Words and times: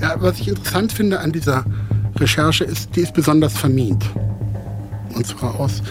Ja, 0.00 0.16
was 0.18 0.40
ich 0.40 0.48
interessant 0.48 0.92
finde 0.92 1.20
an 1.20 1.32
dieser 1.32 1.64
Recherche 2.16 2.64
ist, 2.64 2.94
die 2.96 3.00
ist 3.00 3.14
besonders 3.14 3.56
vermint. 3.56 4.04
Und 5.14 5.26
zwar 5.26 5.58
aus 5.58 5.82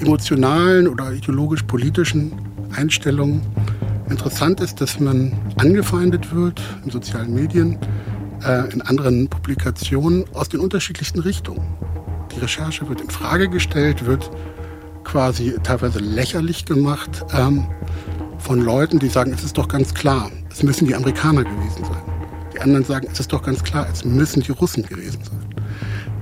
emotionalen 0.00 0.88
oder 0.88 1.12
ideologisch-politischen 1.12 2.32
Einstellungen. 2.76 3.42
Interessant 4.08 4.60
ist, 4.60 4.80
dass 4.80 5.00
man 5.00 5.32
angefeindet 5.56 6.34
wird 6.34 6.60
in 6.84 6.90
sozialen 6.90 7.34
Medien, 7.34 7.78
äh, 8.44 8.72
in 8.72 8.80
anderen 8.82 9.28
Publikationen 9.28 10.24
aus 10.34 10.48
den 10.48 10.60
unterschiedlichsten 10.60 11.20
Richtungen. 11.20 11.66
Die 12.34 12.40
Recherche 12.40 12.88
wird 12.88 13.00
in 13.00 13.10
Frage 13.10 13.48
gestellt, 13.48 14.06
wird 14.06 14.30
quasi 15.04 15.54
teilweise 15.62 15.98
lächerlich 15.98 16.64
gemacht 16.64 17.24
ähm, 17.32 17.66
von 18.38 18.60
Leuten, 18.60 18.98
die 18.98 19.08
sagen, 19.08 19.32
es 19.32 19.42
ist 19.42 19.58
doch 19.58 19.68
ganz 19.68 19.94
klar, 19.94 20.30
es 20.50 20.62
müssen 20.62 20.86
die 20.86 20.94
Amerikaner 20.94 21.44
gewesen 21.44 21.84
sein. 21.84 22.17
Die 22.58 22.62
anderen 22.64 22.84
sagen, 22.84 23.06
es 23.12 23.20
ist 23.20 23.32
doch 23.32 23.42
ganz 23.42 23.62
klar, 23.62 23.86
es 23.92 24.04
müssen 24.04 24.42
die 24.42 24.50
Russen 24.50 24.82
gewesen 24.82 25.22
sein. 25.22 25.38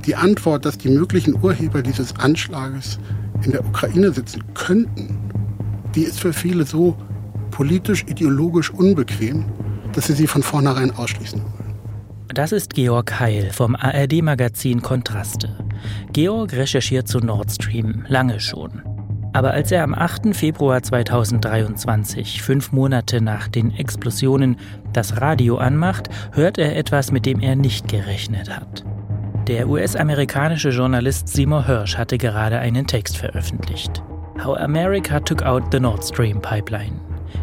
Die 0.04 0.14
Antwort, 0.14 0.66
dass 0.66 0.76
die 0.76 0.90
möglichen 0.90 1.42
Urheber 1.42 1.80
dieses 1.80 2.14
Anschlages 2.16 2.98
in 3.42 3.52
der 3.52 3.64
Ukraine 3.64 4.12
sitzen 4.12 4.44
könnten, 4.52 5.16
die 5.94 6.02
ist 6.02 6.20
für 6.20 6.34
viele 6.34 6.66
so 6.66 6.94
politisch, 7.52 8.04
ideologisch 8.06 8.70
unbequem, 8.70 9.46
dass 9.94 10.08
sie 10.08 10.12
sie 10.12 10.26
von 10.26 10.42
vornherein 10.42 10.90
ausschließen 10.90 11.40
wollen. 11.40 11.74
Das 12.28 12.52
ist 12.52 12.74
Georg 12.74 13.18
Heil 13.18 13.50
vom 13.50 13.74
ARD-Magazin 13.74 14.82
Kontraste. 14.82 15.56
Georg 16.12 16.52
recherchiert 16.52 17.08
zu 17.08 17.20
Nord 17.20 17.50
Stream 17.50 18.04
lange 18.08 18.40
schon. 18.40 18.82
Aber 19.36 19.50
als 19.50 19.70
er 19.70 19.82
am 19.82 19.92
8. 19.92 20.34
Februar 20.34 20.82
2023, 20.82 22.40
fünf 22.40 22.72
Monate 22.72 23.20
nach 23.20 23.48
den 23.48 23.70
Explosionen, 23.70 24.56
das 24.94 25.20
Radio 25.20 25.58
anmacht, 25.58 26.08
hört 26.32 26.56
er 26.56 26.74
etwas, 26.74 27.12
mit 27.12 27.26
dem 27.26 27.40
er 27.40 27.54
nicht 27.54 27.86
gerechnet 27.86 28.48
hat. 28.48 28.82
Der 29.46 29.68
US-amerikanische 29.68 30.70
Journalist 30.70 31.28
Seymour 31.28 31.66
Hirsch 31.66 31.98
hatte 31.98 32.16
gerade 32.16 32.60
einen 32.60 32.86
Text 32.86 33.18
veröffentlicht. 33.18 34.02
How 34.42 34.56
America 34.56 35.20
Took 35.20 35.42
Out 35.42 35.64
the 35.70 35.80
Nord 35.80 36.02
Stream 36.02 36.40
Pipeline. 36.40 36.98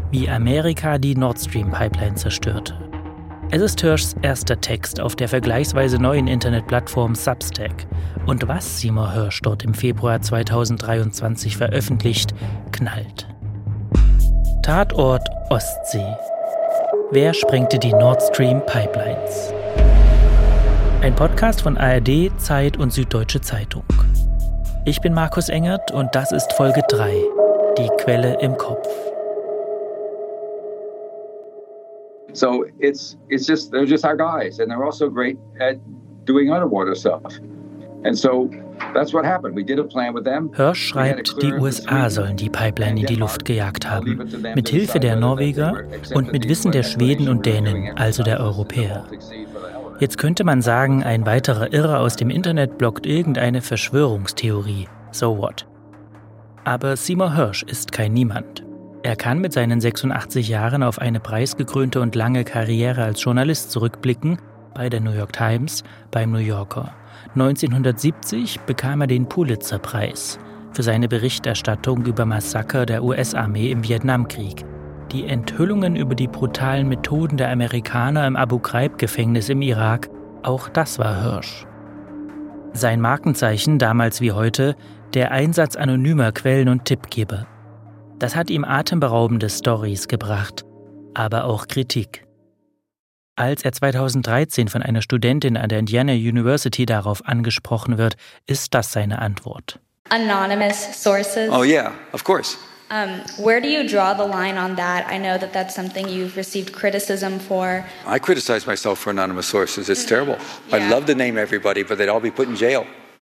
Wie 0.09 0.27
Amerika 0.27 0.97
die 0.97 1.13
Nord 1.13 1.39
Stream 1.39 1.69
Pipeline 1.69 2.15
zerstörte. 2.15 2.73
Es 3.55 3.61
ist 3.61 3.81
Hirschs 3.81 4.15
erster 4.23 4.59
Text 4.59 4.99
auf 4.99 5.15
der 5.15 5.29
vergleichsweise 5.29 5.99
neuen 5.99 6.25
Internetplattform 6.25 7.13
Substack. 7.13 7.85
Und 8.25 8.47
was 8.47 8.79
Seymour 8.79 9.13
Hirsch 9.13 9.43
dort 9.43 9.63
im 9.63 9.75
Februar 9.75 10.19
2023 10.19 11.55
veröffentlicht, 11.55 12.33
knallt. 12.71 13.27
Tatort 14.63 15.29
Ostsee. 15.51 16.17
Wer 17.11 17.35
sprengte 17.35 17.77
die 17.77 17.93
Nord 17.93 18.23
Stream 18.23 18.65
Pipelines? 18.65 19.53
Ein 21.03 21.13
Podcast 21.13 21.61
von 21.61 21.77
ARD, 21.77 22.31
Zeit 22.37 22.77
und 22.77 22.91
Süddeutsche 22.91 23.41
Zeitung. 23.41 23.83
Ich 24.85 24.99
bin 24.99 25.13
Markus 25.13 25.49
Engert 25.49 25.91
und 25.91 26.15
das 26.15 26.31
ist 26.31 26.53
Folge 26.53 26.81
3, 26.89 27.13
die 27.77 27.89
Quelle 27.99 28.35
im 28.41 28.57
Kopf. 28.57 29.12
So 32.33 32.65
it's 32.79 33.17
it's 33.29 33.45
just 33.45 33.71
they're 33.71 33.85
just 33.85 34.05
our 34.05 34.17
guys, 34.17 34.59
and 34.59 34.69
they're 34.69 34.83
also 34.83 35.09
great 35.09 35.37
at 35.59 35.77
doing 36.25 36.51
underwater 36.51 36.95
stuff. 36.95 37.39
And 38.05 38.17
so 38.17 38.49
Hirsch 40.55 40.87
schreibt, 40.87 41.41
die 41.41 41.53
USA 41.53 42.09
sollen 42.09 42.35
die 42.35 42.49
Pipeline 42.49 42.99
in 42.99 43.05
die 43.05 43.15
Luft 43.15 43.45
gejagt 43.45 43.89
haben, 43.89 44.29
mit 44.55 44.69
Hilfe 44.69 44.99
der 44.99 45.15
Norweger 45.15 45.83
und 46.13 46.31
mit 46.31 46.49
Wissen 46.49 46.71
der 46.71 46.83
Schweden 46.83 47.29
und 47.29 47.45
Dänen, 47.45 47.95
also 47.97 48.23
der 48.23 48.39
Europäer. 48.39 49.05
Jetzt 49.99 50.17
könnte 50.17 50.43
man 50.43 50.61
sagen, 50.61 51.03
ein 51.03 51.25
weiterer 51.25 51.71
Irrer 51.71 51.99
aus 51.99 52.15
dem 52.15 52.29
Internet 52.29 52.77
blockt 52.77 53.05
irgendeine 53.05 53.61
Verschwörungstheorie. 53.61 54.87
So 55.11 55.37
what? 55.37 55.65
Aber 56.65 56.95
Seymour 56.97 57.35
Hirsch 57.35 57.63
ist 57.63 57.91
kein 57.91 58.13
Niemand. 58.13 58.62
Er 59.03 59.17
kann 59.17 59.39
mit 59.39 59.51
seinen 59.51 59.81
86 59.81 60.47
Jahren 60.47 60.81
auf 60.81 60.97
eine 60.97 61.19
preisgekrönte 61.19 61.99
und 61.99 62.15
lange 62.15 62.45
Karriere 62.45 63.03
als 63.03 63.21
Journalist 63.21 63.69
zurückblicken, 63.71 64.37
bei 64.73 64.89
der 64.89 65.01
New 65.01 65.11
York 65.11 65.33
Times, 65.33 65.83
beim 66.09 66.31
New 66.31 66.37
Yorker. 66.37 66.93
1970 67.35 68.61
bekam 68.61 69.01
er 69.01 69.07
den 69.07 69.27
Pulitzer-Preis 69.27 70.39
für 70.71 70.83
seine 70.83 71.09
Berichterstattung 71.09 72.05
über 72.05 72.25
Massaker 72.25 72.85
der 72.85 73.03
US-Armee 73.03 73.71
im 73.71 73.83
Vietnamkrieg. 73.83 74.63
Die 75.11 75.27
Enthüllungen 75.27 75.97
über 75.97 76.15
die 76.15 76.29
brutalen 76.29 76.87
Methoden 76.87 77.35
der 77.35 77.51
Amerikaner 77.51 78.25
im 78.25 78.37
Abu 78.37 78.57
Ghraib-Gefängnis 78.57 79.49
im 79.49 79.61
Irak, 79.61 80.09
auch 80.43 80.69
das 80.69 80.97
war 80.97 81.21
Hirsch. 81.21 81.67
Sein 82.71 83.01
Markenzeichen 83.01 83.79
damals 83.79 84.21
wie 84.21 84.31
heute, 84.31 84.75
der 85.13 85.31
Einsatz 85.31 85.75
anonymer 85.75 86.31
Quellen 86.31 86.69
und 86.69 86.85
Tippgeber. 86.85 87.45
Das 88.23 88.37
hat 88.37 88.49
ihm 88.49 88.63
atemberaubende 88.63 89.49
Stories 89.49 90.07
gebracht, 90.07 90.63
aber 91.13 91.43
auch 91.43 91.67
Kritik. 91.67 92.25
Als 93.35 93.65
er 93.65 93.73
2013 93.73 94.69
von 94.69 94.81
einer 94.81 95.01
Studentin 95.01 95.57
an 95.57 95.67
der 95.67 95.79
Indiana 95.79 96.13
University 96.13 96.85
darauf 96.85 97.27
angesprochen 97.27 97.97
wird, 97.97 98.15
ist 98.47 98.73
das 98.73 98.93
seine 98.93 99.19
Antwort. 99.19 99.77
Anonymous 100.07 101.03
sources. 101.03 101.49
Oh 101.51 101.65
yeah, 101.65 101.91
of 102.13 102.23
course. 102.23 102.55
Um, 102.89 103.19
where 103.43 103.59
do 103.59 103.67
you 103.67 103.85
draw 103.85 104.13
the 104.13 104.23
line 104.23 104.57
on 104.57 104.77
that? 104.77 105.05
I 105.11 105.17
know 105.17 105.37
that 105.37 105.51
that's 105.51 105.75
something 105.75 106.07
you've 106.07 106.37
received 106.37 106.71
criticism 106.71 107.41
for. 107.41 107.83
I 108.07 108.19
criticize 108.19 108.65
myself 108.65 108.99
for 108.99 109.09
anonymous 109.09 109.47
sources. 109.47 109.89
It's 109.89 110.05
terrible. 110.05 110.37
Yeah. 110.69 110.77
I'd 110.77 110.89
love 110.89 111.07
to 111.07 111.13
name 111.13 111.37
everybody, 111.37 111.83
but 111.83 111.97
they'd 111.97 112.07
all 112.07 112.21
be 112.21 112.31
put 112.31 112.47
in 112.47 112.55
jail. 112.55 112.85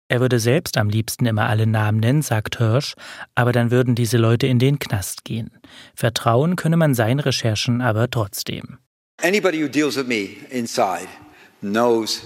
Er 0.08 0.20
würde 0.20 0.38
selbst 0.38 0.76
am 0.76 0.88
liebsten 0.88 1.26
immer 1.26 1.48
alle 1.48 1.66
Namen 1.66 1.98
nennen, 1.98 2.22
sagt 2.22 2.58
Hirsch, 2.58 2.94
aber 3.34 3.52
dann 3.52 3.70
würden 3.70 3.94
diese 3.94 4.18
Leute 4.18 4.46
in 4.46 4.58
den 4.58 4.78
Knast 4.78 5.24
gehen. 5.24 5.50
Vertrauen 5.94 6.54
könne 6.54 6.76
man 6.76 6.94
seinen 6.94 7.20
Recherchen 7.20 7.80
aber 7.80 8.08
trotzdem. 8.08 8.78
Anybody 9.22 9.62
who 9.62 9.68
deals 9.68 9.96
with 9.96 10.06
me 10.06 10.36
inside 10.50 11.08
knows 11.60 12.22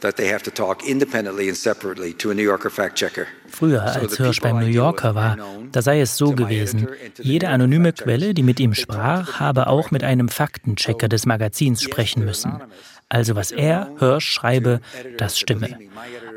that 0.00 0.16
they 0.16 0.32
have 0.32 0.42
to 0.44 0.50
talk 0.50 0.86
independently 0.88 1.48
and 1.48 1.56
separately 1.56 2.14
to 2.14 2.30
a 2.30 2.34
New 2.34 2.42
Yorker 2.42 2.70
fact 2.70 2.96
checker. 2.96 3.26
Früher, 3.48 3.82
als 3.82 4.16
Hirsch 4.16 4.40
beim 4.40 4.60
New 4.60 4.66
Yorker 4.66 5.14
war, 5.14 5.36
da 5.72 5.82
sei 5.82 6.00
es 6.00 6.16
so 6.16 6.32
gewesen, 6.32 6.88
jede 7.20 7.48
anonyme 7.48 7.92
Quelle, 7.92 8.34
die 8.34 8.42
mit 8.42 8.60
ihm 8.60 8.74
sprach, 8.74 9.40
habe 9.40 9.66
auch 9.66 9.90
mit 9.90 10.04
einem 10.04 10.28
Faktenchecker 10.28 11.08
des 11.08 11.26
Magazins 11.26 11.82
sprechen 11.82 12.24
müssen. 12.24 12.62
Also 13.10 13.34
was 13.34 13.50
er, 13.50 13.90
Hirsch, 13.98 14.30
schreibe, 14.30 14.80
das 15.16 15.38
stimme. 15.38 15.78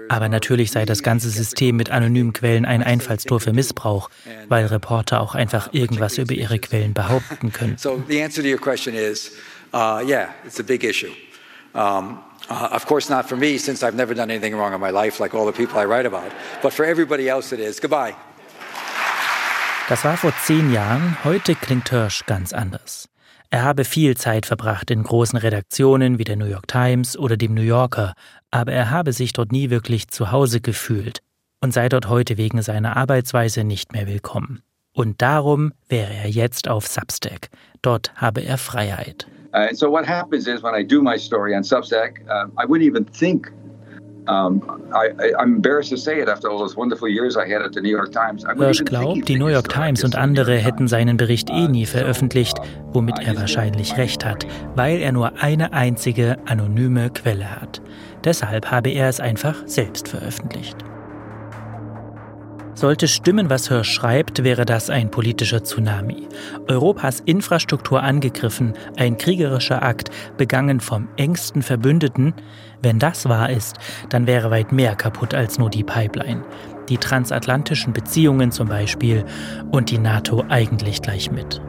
Aber 0.08 0.30
natürlich 0.30 0.72
sei 0.72 0.86
das 0.86 1.04
ganze 1.04 1.30
System 1.30 1.76
mit 1.76 1.90
anonymen 1.90 2.32
Quellen 2.32 2.66
ein 2.66 2.82
Einfallstor 2.82 3.42
für 3.42 3.52
Missbrauch, 3.52 4.10
weil 4.48 4.66
Reporter 4.68 5.22
auch 5.22 5.36
einfach 5.36 5.74
irgendwas 5.74 6.18
über 6.18 6.34
ihre 6.34 6.60
Quellen 6.60 6.94
behaupten 6.94 7.52
können. 7.52 7.78
So 7.78 8.02
the 8.08 8.24
answer 8.24 8.42
to 8.42 8.50
your 8.50 8.60
question 8.60 8.96
is, 8.96 9.34
uh, 9.74 10.02
yeah, 10.06 10.30
it's 10.46 10.60
a 10.60 10.64
big 10.64 10.84
issue. 10.84 11.12
Um, 11.74 12.20
uh, 12.50 12.70
of 12.72 12.86
course 12.86 13.10
not 13.10 13.26
for 13.28 13.38
me, 13.38 13.58
since 13.58 13.86
I've 13.86 13.96
never 13.96 14.14
done 14.14 14.32
anything 14.32 14.56
wrong 14.56 14.74
in 14.74 14.80
my 14.80 14.92
life, 14.92 15.22
like 15.22 15.36
all 15.36 15.46
the 15.46 15.56
people 15.56 15.80
I 15.80 15.86
write 15.86 16.06
about. 16.06 16.32
But 16.62 16.72
for 16.74 16.86
everybody 16.86 17.28
else 17.28 17.54
it 17.54 17.60
is. 17.60 17.82
Goodbye. 17.82 18.14
Das 19.90 20.06
war 20.06 20.16
vor 20.16 20.34
zehn 20.46 20.72
Jahren, 20.72 21.18
heute 21.26 21.54
klingt 21.54 21.90
Hirsch 21.90 22.26
ganz 22.26 22.54
anders. 22.54 23.11
Er 23.54 23.64
habe 23.64 23.84
viel 23.84 24.16
Zeit 24.16 24.46
verbracht 24.46 24.90
in 24.92 25.04
großen 25.04 25.38
Redaktionen 25.38 26.18
wie 26.18 26.24
der 26.24 26.38
New 26.38 26.46
York 26.46 26.70
Times 26.70 27.18
oder 27.18 27.36
dem 27.36 27.54
New 27.54 27.62
Yorker, 27.62 28.14
aber 28.50 28.72
er 28.72 28.92
habe 28.92 29.12
sich 29.12 29.34
dort 29.34 29.52
nie 29.52 29.70
wirklich 29.70 30.08
zu 30.08 30.32
Hause 30.32 30.62
gefühlt 30.62 31.20
und 31.60 31.74
sei 31.74 31.90
dort 31.90 32.08
heute 32.08 32.38
wegen 32.38 32.62
seiner 32.62 32.96
Arbeitsweise 32.96 33.66
nicht 33.66 33.92
mehr 33.92 34.08
willkommen. 34.08 34.62
Und 34.94 35.22
darum 35.22 35.74
wäre 35.90 36.14
er 36.14 36.30
jetzt 36.30 36.70
auf 36.70 36.88
Substack. 36.88 37.50
Dort 37.82 38.14
habe 38.16 38.40
er 38.40 38.58
Freiheit. 38.58 39.28
Uh, 39.54 39.74
so 39.74 39.92
what 39.92 40.08
happens 40.08 40.48
is 40.48 40.64
when 40.64 40.74
I 40.74 40.88
do 40.88 41.02
my 41.02 41.20
story 41.20 41.54
on 41.54 41.62
Substack, 41.62 42.22
uh, 42.30 42.48
I 42.58 42.66
wouldn't 42.66 42.88
even 42.88 43.06
think 43.06 43.52
Hirsch 48.58 48.86
glaubt, 48.86 49.28
die 49.28 49.38
New 49.38 49.48
York 49.48 49.70
Times 49.70 50.04
und 50.04 50.16
andere 50.16 50.58
hätten 50.58 50.88
seinen 50.88 51.18
Bericht 51.18 51.50
eh 51.50 51.68
nie 51.68 51.86
veröffentlicht, 51.86 52.58
womit 52.94 53.20
er 53.20 53.36
wahrscheinlich 53.38 53.98
recht 53.98 54.26
hat, 54.26 54.46
weil 54.76 55.00
er 55.00 55.12
nur 55.12 55.42
eine 55.42 55.74
einzige 55.74 56.38
anonyme 56.46 57.10
Quelle 57.10 57.62
hat. 57.62 57.82
Deshalb 58.24 58.70
habe 58.70 58.90
er 58.90 59.10
es 59.10 59.20
einfach 59.20 59.56
selbst 59.66 60.08
veröffentlicht. 60.08 60.78
Sollte 62.74 63.08
stimmen, 63.08 63.50
was 63.50 63.68
Hirsch 63.68 63.92
schreibt, 63.92 64.44
wäre 64.44 64.66
das 64.66 64.90
ein 64.90 65.12
politischer 65.12 65.64
Tsunami. 65.64 66.28
Europas 66.68 67.20
Infrastruktur 67.20 68.02
angegriffen, 68.02 68.74
ein 68.98 69.18
kriegerischer 69.18 69.84
Akt, 69.84 70.10
begangen 70.38 70.80
vom 70.80 71.08
engsten 71.18 71.62
Verbündeten. 71.62 72.34
Wenn 72.82 72.98
das 72.98 73.30
wahr 73.30 73.50
ist, 73.50 73.78
dann 74.10 74.26
wäre 74.28 74.50
weit 74.50 74.72
mehr 74.72 74.96
kaputt 74.96 75.34
als 75.34 75.60
nur 75.60 75.70
die 75.70 75.84
Pipeline. 75.84 76.44
Die 76.90 76.98
transatlantischen 76.98 77.94
Beziehungen 77.94 78.52
zum 78.52 78.68
Beispiel 78.68 79.24
und 79.72 79.92
die 79.92 80.00
NATO 80.00 80.44
eigentlich 80.50 81.02
gleich 81.02 81.32
mit. 81.32 81.62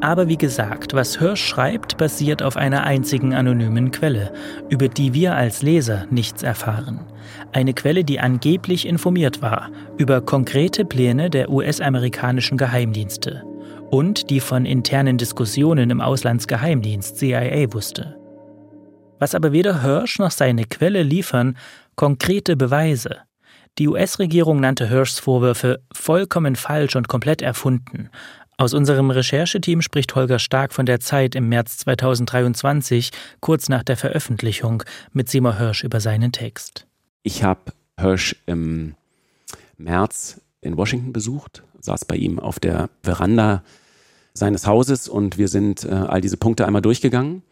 Aber 0.00 0.28
wie 0.28 0.36
gesagt, 0.36 0.94
was 0.94 1.18
Hirsch 1.18 1.44
schreibt, 1.44 1.96
basiert 1.96 2.42
auf 2.42 2.56
einer 2.56 2.84
einzigen 2.84 3.34
anonymen 3.34 3.90
Quelle, 3.90 4.32
über 4.68 4.88
die 4.88 5.12
wir 5.12 5.34
als 5.34 5.62
Leser 5.62 6.06
nichts 6.10 6.44
erfahren. 6.44 7.00
Eine 7.52 7.74
Quelle, 7.74 8.04
die 8.04 8.20
angeblich 8.20 8.86
informiert 8.86 9.42
war 9.42 9.70
über 9.96 10.20
konkrete 10.20 10.84
Pläne 10.84 11.30
der 11.30 11.50
US-amerikanischen 11.50 12.58
Geheimdienste 12.58 13.42
und 13.90 14.30
die 14.30 14.40
von 14.40 14.66
internen 14.66 15.18
Diskussionen 15.18 15.90
im 15.90 16.00
Auslandsgeheimdienst 16.00 17.16
CIA 17.16 17.72
wusste. 17.72 18.16
Was 19.18 19.34
aber 19.34 19.52
weder 19.52 19.82
Hirsch 19.82 20.18
noch 20.18 20.30
seine 20.30 20.64
Quelle 20.64 21.02
liefern, 21.02 21.56
konkrete 21.96 22.56
Beweise. 22.56 23.18
Die 23.78 23.88
US-Regierung 23.88 24.60
nannte 24.60 24.88
Hirschs 24.88 25.18
Vorwürfe 25.18 25.80
vollkommen 25.92 26.56
falsch 26.56 26.96
und 26.96 27.08
komplett 27.08 27.42
erfunden. 27.42 28.10
Aus 28.56 28.74
unserem 28.74 29.10
Rechercheteam 29.10 29.82
spricht 29.82 30.14
Holger 30.16 30.40
Stark 30.40 30.72
von 30.72 30.84
der 30.84 30.98
Zeit 30.98 31.36
im 31.36 31.48
März 31.48 31.78
2023, 31.78 33.10
kurz 33.40 33.68
nach 33.68 33.84
der 33.84 33.96
Veröffentlichung, 33.96 34.82
mit 35.12 35.28
Seymour 35.28 35.58
Hirsch 35.58 35.84
über 35.84 36.00
seinen 36.00 36.32
Text. 36.32 36.86
Ich 37.22 37.44
habe 37.44 37.72
Hirsch 38.00 38.34
im 38.46 38.94
März 39.76 40.40
in 40.60 40.76
Washington 40.76 41.12
besucht, 41.12 41.62
saß 41.80 42.04
bei 42.04 42.16
ihm 42.16 42.38
auf 42.38 42.58
der 42.58 42.90
Veranda 43.02 43.62
seines 44.34 44.66
Hauses 44.66 45.08
und 45.08 45.38
wir 45.38 45.48
sind 45.48 45.84
äh, 45.84 45.88
all 45.88 46.20
diese 46.20 46.36
Punkte 46.36 46.66
einmal 46.66 46.82
durchgegangen. 46.82 47.42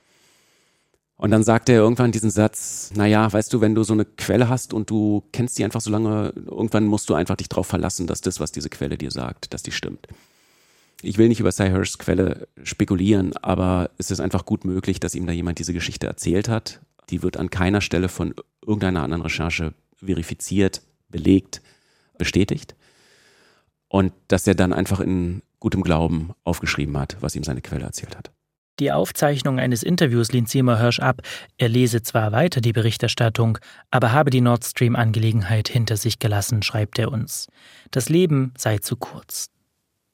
Und 1.18 1.30
dann 1.30 1.42
sagte 1.42 1.72
er 1.72 1.78
irgendwann 1.78 2.12
diesen 2.12 2.30
Satz, 2.30 2.90
naja, 2.94 3.32
weißt 3.32 3.52
du, 3.52 3.62
wenn 3.62 3.74
du 3.74 3.84
so 3.84 3.94
eine 3.94 4.04
Quelle 4.04 4.48
hast 4.50 4.74
und 4.74 4.90
du 4.90 5.24
kennst 5.32 5.58
die 5.58 5.64
einfach 5.64 5.80
so 5.80 5.90
lange, 5.90 6.32
irgendwann 6.34 6.86
musst 6.86 7.08
du 7.08 7.14
einfach 7.14 7.36
dich 7.36 7.48
darauf 7.48 7.66
verlassen, 7.66 8.06
dass 8.06 8.20
das, 8.20 8.38
was 8.38 8.52
diese 8.52 8.68
Quelle 8.68 8.98
dir 8.98 9.10
sagt, 9.10 9.54
dass 9.54 9.62
die 9.62 9.72
stimmt. 9.72 10.08
Ich 11.02 11.16
will 11.16 11.28
nicht 11.28 11.40
über 11.40 11.52
Cyhursts 11.52 11.98
Quelle 11.98 12.48
spekulieren, 12.62 13.34
aber 13.38 13.90
es 13.96 14.10
ist 14.10 14.20
einfach 14.20 14.44
gut 14.44 14.64
möglich, 14.64 15.00
dass 15.00 15.14
ihm 15.14 15.26
da 15.26 15.32
jemand 15.32 15.58
diese 15.58 15.72
Geschichte 15.72 16.06
erzählt 16.06 16.48
hat. 16.48 16.80
Die 17.08 17.22
wird 17.22 17.38
an 17.38 17.48
keiner 17.48 17.80
Stelle 17.80 18.08
von 18.08 18.34
irgendeiner 18.66 19.02
anderen 19.02 19.22
Recherche 19.22 19.72
verifiziert, 19.94 20.82
belegt, 21.08 21.62
bestätigt. 22.18 22.74
Und 23.88 24.12
dass 24.28 24.46
er 24.46 24.54
dann 24.54 24.72
einfach 24.72 25.00
in 25.00 25.42
gutem 25.60 25.82
Glauben 25.82 26.30
aufgeschrieben 26.44 26.98
hat, 26.98 27.16
was 27.20 27.36
ihm 27.36 27.44
seine 27.44 27.60
Quelle 27.60 27.84
erzählt 27.84 28.16
hat. 28.16 28.30
Die 28.78 28.92
Aufzeichnung 28.92 29.58
eines 29.58 29.82
Interviews 29.82 30.32
lehnt 30.32 30.50
Seymour 30.50 30.78
Hirsch 30.78 31.00
ab. 31.00 31.22
Er 31.56 31.70
lese 31.70 32.02
zwar 32.02 32.32
weiter 32.32 32.60
die 32.60 32.74
Berichterstattung, 32.74 33.58
aber 33.90 34.12
habe 34.12 34.28
die 34.28 34.42
Nord 34.42 34.64
Stream-Angelegenheit 34.64 35.68
hinter 35.68 35.96
sich 35.96 36.18
gelassen, 36.18 36.62
schreibt 36.62 36.98
er 36.98 37.10
uns. 37.10 37.46
Das 37.90 38.10
Leben 38.10 38.52
sei 38.58 38.78
zu 38.78 38.96
kurz. 38.96 39.50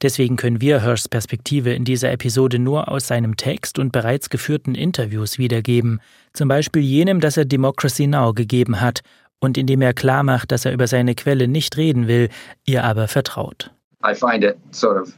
Deswegen 0.01 0.35
können 0.35 0.59
wir 0.59 0.81
Hirschs 0.81 1.07
Perspektive 1.07 1.73
in 1.73 1.85
dieser 1.85 2.11
Episode 2.11 2.59
nur 2.59 2.89
aus 2.89 3.07
seinem 3.07 3.37
Text 3.37 3.79
und 3.79 3.91
bereits 3.91 4.29
geführten 4.29 4.75
Interviews 4.75 5.37
wiedergeben, 5.37 6.01
zum 6.33 6.47
Beispiel 6.47 6.81
jenem, 6.81 7.19
das 7.21 7.37
er 7.37 7.45
Democracy 7.45 8.07
Now 8.07 8.33
gegeben 8.33 8.81
hat 8.81 9.01
und 9.39 9.57
in 9.57 9.67
dem 9.67 9.81
er 9.81 9.93
klarmacht, 9.93 10.51
dass 10.51 10.65
er 10.65 10.73
über 10.73 10.87
seine 10.87 11.15
Quelle 11.15 11.47
nicht 11.47 11.77
reden 11.77 12.07
will, 12.07 12.29
ihr 12.65 12.83
aber 12.83 13.07
vertraut. 13.07 13.71
I 14.05 14.13
find 14.13 14.43
it 14.43 14.57
sort 14.71 14.97
of 14.97 15.13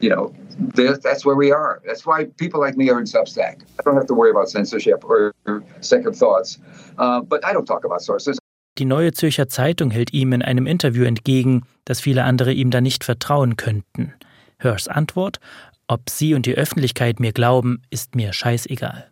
you 0.00 0.08
know, 0.08 0.32
that's 0.74 1.24
where 1.24 1.36
we 1.36 1.52
are. 1.52 1.80
That's 1.86 2.06
why 2.06 2.24
people 2.38 2.60
like 2.60 2.76
me 2.76 2.90
are 2.90 2.98
in 2.98 3.06
Substack. 3.06 3.62
I 3.78 3.82
don't 3.84 3.94
have 3.94 4.06
to 4.06 4.14
worry 4.14 4.30
about 4.30 4.48
censorship 4.48 5.04
or 5.04 5.32
second 5.80 6.16
thoughts. 6.16 6.58
Uh, 6.98 7.20
but 7.20 7.44
I 7.44 7.52
don't 7.52 7.66
talk 7.66 7.84
about 7.84 8.00
sources. 8.00 8.38
Die 8.78 8.84
Neue 8.86 9.12
Zürcher 9.12 9.48
Zeitung 9.48 9.90
hält 9.90 10.12
ihm 10.12 10.32
in 10.32 10.42
einem 10.42 10.66
Interview 10.66 11.04
entgegen, 11.04 11.64
dass 11.84 12.00
viele 12.00 12.24
andere 12.24 12.52
ihm 12.52 12.70
da 12.70 12.80
nicht 12.80 13.04
vertrauen 13.04 13.56
könnten. 13.56 14.14
Hirschs 14.58 14.88
Antwort: 14.88 15.38
Ob 15.86 16.08
Sie 16.08 16.34
und 16.34 16.46
die 16.46 16.54
Öffentlichkeit 16.54 17.20
mir 17.20 17.32
glauben, 17.32 17.82
ist 17.90 18.14
mir 18.14 18.32
scheißegal. 18.32 19.09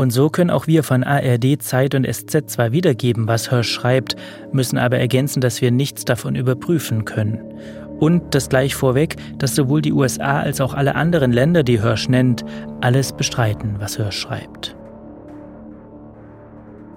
Und 0.00 0.12
so 0.12 0.30
können 0.30 0.48
auch 0.48 0.66
wir 0.66 0.82
von 0.82 1.04
ARD, 1.04 1.60
Zeit 1.60 1.94
und 1.94 2.10
SZ 2.10 2.48
zwar 2.48 2.72
wiedergeben, 2.72 3.28
was 3.28 3.50
Hirsch 3.50 3.70
schreibt, 3.70 4.16
müssen 4.50 4.78
aber 4.78 4.96
ergänzen, 4.96 5.42
dass 5.42 5.60
wir 5.60 5.70
nichts 5.70 6.06
davon 6.06 6.36
überprüfen 6.36 7.04
können. 7.04 7.38
Und 7.98 8.34
das 8.34 8.48
gleich 8.48 8.74
vorweg, 8.74 9.16
dass 9.36 9.54
sowohl 9.54 9.82
die 9.82 9.92
USA 9.92 10.40
als 10.40 10.62
auch 10.62 10.72
alle 10.72 10.94
anderen 10.94 11.32
Länder, 11.32 11.62
die 11.64 11.82
Hirsch 11.82 12.08
nennt, 12.08 12.46
alles 12.80 13.12
bestreiten, 13.12 13.74
was 13.78 13.98
Hirsch 13.98 14.16
schreibt. 14.16 14.74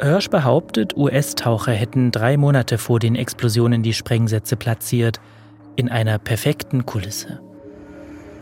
Hirsch 0.01 0.29
behauptet, 0.29 0.95
US-Taucher 0.95 1.73
hätten 1.73 2.09
drei 2.09 2.37
Monate 2.37 2.77
vor 2.77 2.99
den 2.99 3.15
Explosionen 3.15 3.83
die 3.83 3.91
Sprengsätze 3.91 4.55
platziert, 4.55 5.19
in 5.75 5.89
einer 5.89 6.19
perfekten 6.19 6.85
Kulisse. 6.85 7.41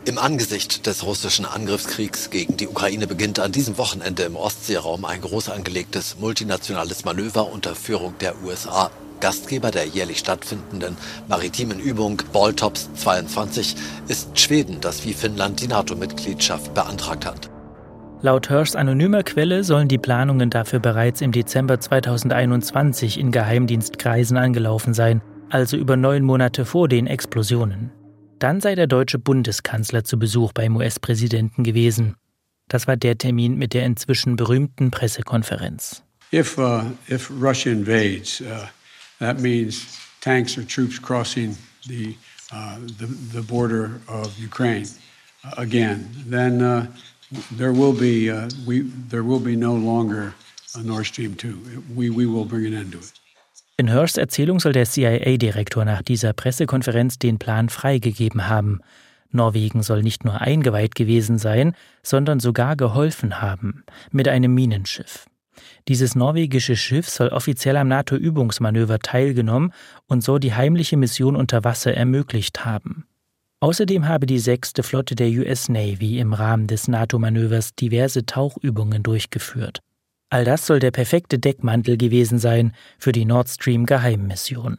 Im 0.03 0.17
Angesicht 0.17 0.87
des 0.87 1.05
russischen 1.05 1.45
Angriffskriegs 1.45 2.31
gegen 2.31 2.57
die 2.57 2.67
Ukraine 2.67 3.05
beginnt 3.05 3.39
an 3.39 3.51
diesem 3.51 3.77
Wochenende 3.77 4.23
im 4.23 4.35
Ostseeraum 4.35 5.05
ein 5.05 5.21
groß 5.21 5.49
angelegtes 5.49 6.17
multinationales 6.19 7.05
Manöver 7.05 7.51
unter 7.51 7.75
Führung 7.75 8.15
der 8.19 8.33
USA. 8.43 8.89
Gastgeber 9.19 9.69
der 9.69 9.85
jährlich 9.85 10.17
stattfindenden 10.17 10.97
maritimen 11.27 11.79
Übung 11.79 12.19
Balltops 12.33 12.89
22 12.95 13.75
ist 14.07 14.39
Schweden, 14.39 14.81
das 14.81 15.05
wie 15.05 15.13
Finnland 15.13 15.61
die 15.61 15.67
NATO-Mitgliedschaft 15.67 16.73
beantragt 16.73 17.27
hat. 17.27 17.51
Laut 18.23 18.47
Hirschs 18.47 18.75
anonymer 18.75 19.21
Quelle 19.21 19.63
sollen 19.63 19.87
die 19.87 19.99
Planungen 19.99 20.49
dafür 20.49 20.79
bereits 20.79 21.21
im 21.21 21.31
Dezember 21.31 21.79
2021 21.79 23.19
in 23.19 23.31
Geheimdienstkreisen 23.31 24.37
angelaufen 24.37 24.95
sein, 24.95 25.21
also 25.51 25.77
über 25.77 25.95
neun 25.95 26.23
Monate 26.23 26.65
vor 26.65 26.87
den 26.87 27.05
Explosionen. 27.05 27.91
Dann 28.41 28.59
sei 28.59 28.73
der 28.73 28.87
deutsche 28.87 29.19
Bundeskanzler 29.19 30.03
zu 30.03 30.17
Besuch 30.17 30.51
beim 30.51 30.75
US-Präsidenten 30.75 31.63
gewesen. 31.63 32.15
Das 32.69 32.87
war 32.87 32.97
der 32.97 33.19
Termin 33.19 33.55
mit 33.55 33.75
der 33.75 33.85
inzwischen 33.85 34.35
berühmten 34.35 34.89
Pressekonferenz. 34.89 36.01
If, 36.33 36.57
uh, 36.57 36.85
if 37.07 37.29
Russia 37.29 37.71
invades, 37.71 38.41
uh, 38.41 38.65
that 39.19 39.39
means 39.39 39.85
tanks 40.21 40.57
or 40.57 40.65
troops 40.65 40.99
crossing 40.99 41.55
the, 41.87 42.15
uh, 42.51 42.79
the, 42.97 43.05
the 43.31 43.43
border 43.43 44.01
of 44.07 44.35
Ukraine 44.39 44.87
uh, 45.45 45.61
again. 45.61 46.09
Then 46.27 46.63
uh, 46.63 46.87
there 47.55 47.73
will 47.73 47.93
be 47.93 48.31
uh, 48.31 48.49
we, 48.65 48.89
there 49.09 49.23
will 49.23 49.39
be 49.39 49.55
no 49.55 49.75
longer 49.75 50.33
a 50.73 50.81
Nord 50.81 51.05
Stream 51.05 51.35
2. 51.35 51.83
We, 51.93 52.09
we 52.09 52.25
will 52.25 52.45
bring 52.45 52.65
an 52.65 52.73
end 52.73 52.93
to 52.93 52.99
it. 52.99 53.20
In 53.77 53.87
Hirschs 53.87 54.17
Erzählung 54.17 54.59
soll 54.59 54.73
der 54.73 54.85
CIA-Direktor 54.85 55.85
nach 55.85 56.01
dieser 56.01 56.33
Pressekonferenz 56.33 57.17
den 57.17 57.39
Plan 57.39 57.69
freigegeben 57.69 58.47
haben. 58.47 58.81
Norwegen 59.31 59.81
soll 59.81 60.03
nicht 60.03 60.25
nur 60.25 60.41
eingeweiht 60.41 60.95
gewesen 60.95 61.37
sein, 61.37 61.73
sondern 62.03 62.39
sogar 62.39 62.75
geholfen 62.75 63.41
haben 63.41 63.83
mit 64.11 64.27
einem 64.27 64.53
Minenschiff. 64.53 65.25
Dieses 65.87 66.15
norwegische 66.15 66.75
Schiff 66.75 67.09
soll 67.09 67.29
offiziell 67.29 67.77
am 67.77 67.87
NATO-Übungsmanöver 67.87 68.99
teilgenommen 68.99 69.73
und 70.07 70.23
so 70.23 70.37
die 70.37 70.53
heimliche 70.53 70.97
Mission 70.97 71.35
unter 71.35 71.63
Wasser 71.63 71.93
ermöglicht 71.93 72.65
haben. 72.65 73.05
Außerdem 73.59 74.07
habe 74.07 74.25
die 74.25 74.39
sechste 74.39 74.81
Flotte 74.81 75.15
der 75.15 75.29
US 75.29 75.69
Navy 75.69 76.19
im 76.19 76.33
Rahmen 76.33 76.67
des 76.67 76.87
NATO-Manövers 76.87 77.75
diverse 77.75 78.25
Tauchübungen 78.25 79.03
durchgeführt. 79.03 79.81
All 80.33 80.45
das 80.45 80.65
soll 80.65 80.79
der 80.79 80.91
perfekte 80.91 81.39
Deckmantel 81.39 81.97
gewesen 81.97 82.39
sein 82.39 82.71
für 82.97 83.11
die 83.11 83.25
Nord 83.25 83.49
Stream 83.49 83.85
Geheimmission. 83.85 84.77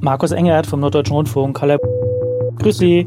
Markus 0.00 0.32
Engert 0.32 0.66
vom 0.66 0.80
Norddeutschen 0.80 1.16
Rundfunk. 1.16 1.58
Hallo. 1.62 1.78
Grüß 2.58 2.76
Sie. 2.76 3.06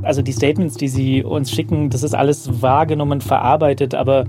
Also 0.00 0.22
die 0.22 0.32
Statements, 0.32 0.78
die 0.78 0.88
Sie 0.88 1.22
uns 1.22 1.50
schicken, 1.50 1.90
das 1.90 2.02
ist 2.02 2.14
alles 2.14 2.62
wahrgenommen, 2.62 3.20
verarbeitet, 3.20 3.94
aber 3.94 4.24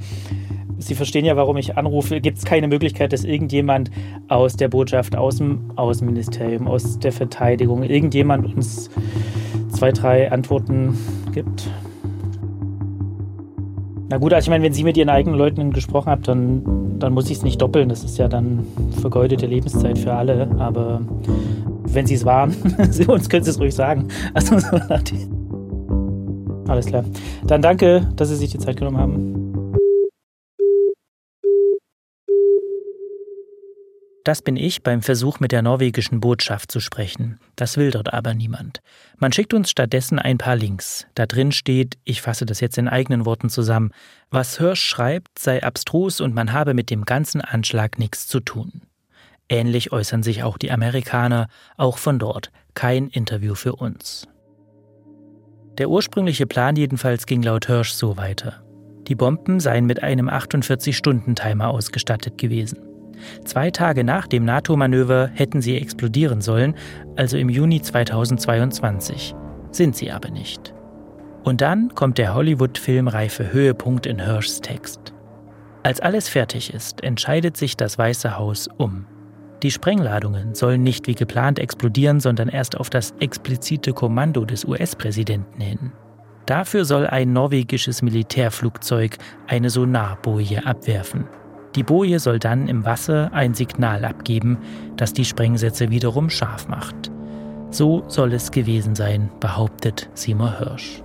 Sie 0.77 0.93
verstehen 0.93 1.23
ja, 1.23 1.37
warum 1.37 1.55
ich 1.55 1.77
anrufe. 1.77 2.19
Gibt 2.19 2.37
es 2.37 2.43
keine 2.43 2.67
Möglichkeit, 2.67 3.13
dass 3.13 3.23
irgendjemand 3.23 3.91
aus 4.27 4.57
der 4.57 4.67
Botschaft, 4.67 5.15
aus 5.15 5.37
dem 5.37 5.71
Außenministerium, 5.77 6.67
aus 6.67 6.99
der 6.99 7.13
Verteidigung, 7.13 7.83
irgendjemand 7.83 8.53
uns 8.53 8.89
zwei, 9.69 9.93
drei 9.93 10.29
Antworten 10.33 10.97
gibt? 11.31 11.69
Na 14.15 14.19
gut, 14.19 14.31
also 14.31 14.45
ich 14.45 14.49
meine, 14.49 14.63
wenn 14.63 14.71
Sie 14.71 14.85
mit 14.85 14.95
Ihren 14.95 15.09
eigenen 15.09 15.37
Leuten 15.37 15.71
gesprochen 15.71 16.09
haben, 16.09 16.23
dann, 16.23 16.99
dann 16.99 17.11
muss 17.11 17.29
ich 17.29 17.35
es 17.35 17.43
nicht 17.43 17.61
doppeln. 17.61 17.89
Das 17.89 18.05
ist 18.05 18.17
ja 18.17 18.29
dann 18.29 18.65
vergeudete 19.01 19.45
Lebenszeit 19.45 19.99
für 19.99 20.13
alle. 20.13 20.49
Aber 20.57 21.01
wenn 21.83 22.05
Sie 22.07 22.13
es 22.13 22.23
waren, 22.23 22.55
uns 23.09 23.27
können 23.27 23.43
Sie 23.43 23.49
es 23.49 23.59
ruhig 23.59 23.75
sagen. 23.75 24.07
Also 24.33 24.55
Alles 26.69 26.85
klar. 26.85 27.03
Dann 27.45 27.61
danke, 27.61 28.07
dass 28.15 28.29
Sie 28.29 28.37
sich 28.37 28.51
die 28.51 28.57
Zeit 28.57 28.77
genommen 28.77 28.97
haben. 28.97 29.44
Das 34.25 34.41
bin 34.41 34.57
ich 34.57 34.81
beim 34.81 35.03
Versuch, 35.03 35.39
mit 35.39 35.51
der 35.51 35.61
norwegischen 35.61 36.19
Botschaft 36.19 36.71
zu 36.71 36.79
sprechen. 36.79 37.39
Das 37.55 37.77
will 37.77 37.91
dort 37.91 38.11
aber 38.11 38.33
niemand. 38.33 38.81
Man 39.19 39.31
schickt 39.31 39.53
uns 39.53 39.69
stattdessen 39.69 40.17
ein 40.17 40.39
paar 40.39 40.55
Links. 40.55 41.05
Da 41.13 41.27
drin 41.27 41.51
steht, 41.51 41.99
ich 42.05 42.23
fasse 42.23 42.47
das 42.47 42.59
jetzt 42.59 42.79
in 42.79 42.87
eigenen 42.87 43.27
Worten 43.27 43.51
zusammen, 43.51 43.91
was 44.31 44.57
Hirsch 44.57 44.81
schreibt, 44.81 45.37
sei 45.37 45.61
abstrus 45.61 46.21
und 46.21 46.33
man 46.33 46.53
habe 46.53 46.73
mit 46.73 46.89
dem 46.89 47.05
ganzen 47.05 47.39
Anschlag 47.39 47.99
nichts 47.99 48.25
zu 48.25 48.39
tun. 48.39 48.81
Ähnlich 49.47 49.91
äußern 49.91 50.23
sich 50.23 50.41
auch 50.41 50.57
die 50.57 50.71
Amerikaner, 50.71 51.47
auch 51.77 51.99
von 51.99 52.17
dort 52.17 52.51
kein 52.73 53.09
Interview 53.09 53.53
für 53.53 53.75
uns. 53.75 54.27
Der 55.77 55.87
ursprüngliche 55.87 56.47
Plan 56.47 56.75
jedenfalls 56.75 57.27
ging 57.27 57.43
laut 57.43 57.67
Hirsch 57.67 57.91
so 57.91 58.17
weiter. 58.17 58.63
Die 59.07 59.13
Bomben 59.13 59.59
seien 59.59 59.85
mit 59.85 60.01
einem 60.01 60.29
48-Stunden-Timer 60.29 61.69
ausgestattet 61.69 62.39
gewesen. 62.39 62.94
Zwei 63.43 63.71
Tage 63.71 64.03
nach 64.03 64.27
dem 64.27 64.45
NATO-Manöver 64.45 65.29
hätten 65.33 65.61
sie 65.61 65.77
explodieren 65.77 66.41
sollen, 66.41 66.75
also 67.15 67.37
im 67.37 67.49
Juni 67.49 67.81
2022. 67.81 69.35
Sind 69.71 69.95
sie 69.95 70.11
aber 70.11 70.29
nicht. 70.29 70.73
Und 71.43 71.61
dann 71.61 71.93
kommt 71.93 72.17
der 72.17 72.33
Hollywood-filmreife 72.33 73.53
Höhepunkt 73.53 74.05
in 74.05 74.23
Hirschs 74.23 74.61
Text. 74.61 75.13
Als 75.83 75.99
alles 75.99 76.27
fertig 76.27 76.73
ist, 76.73 77.03
entscheidet 77.03 77.57
sich 77.57 77.77
das 77.77 77.97
Weiße 77.97 78.37
Haus 78.37 78.67
um. 78.77 79.05
Die 79.61 79.71
Sprengladungen 79.71 80.55
sollen 80.55 80.83
nicht 80.83 81.07
wie 81.07 81.15
geplant 81.15 81.59
explodieren, 81.59 82.19
sondern 82.19 82.49
erst 82.49 82.77
auf 82.77 82.89
das 82.89 83.13
explizite 83.19 83.93
Kommando 83.93 84.45
des 84.45 84.65
US-Präsidenten 84.65 85.61
hin. 85.61 85.91
Dafür 86.45 86.85
soll 86.85 87.07
ein 87.07 87.33
norwegisches 87.33 88.01
Militärflugzeug 88.01 89.17
eine 89.47 89.69
Sonarboje 89.69 90.65
abwerfen. 90.65 91.25
Die 91.75 91.83
Boje 91.83 92.19
soll 92.19 92.39
dann 92.39 92.69
im 92.69 92.85
Wasser 92.85 93.33
ein 93.33 93.53
Signal 93.53 94.05
abgeben, 94.05 94.57
das 94.95 95.11
die 95.11 95.25
Sprengsätze 95.25 95.89
wiederum 95.89 96.29
scharf 96.29 96.69
macht. 96.69 97.11
So 97.69 98.03
soll 98.07 98.33
es 98.33 98.51
gewesen 98.51 98.95
sein, 98.95 99.29
behauptet 99.41 100.09
Seymour 100.13 100.57
Hirsch. 100.57 101.03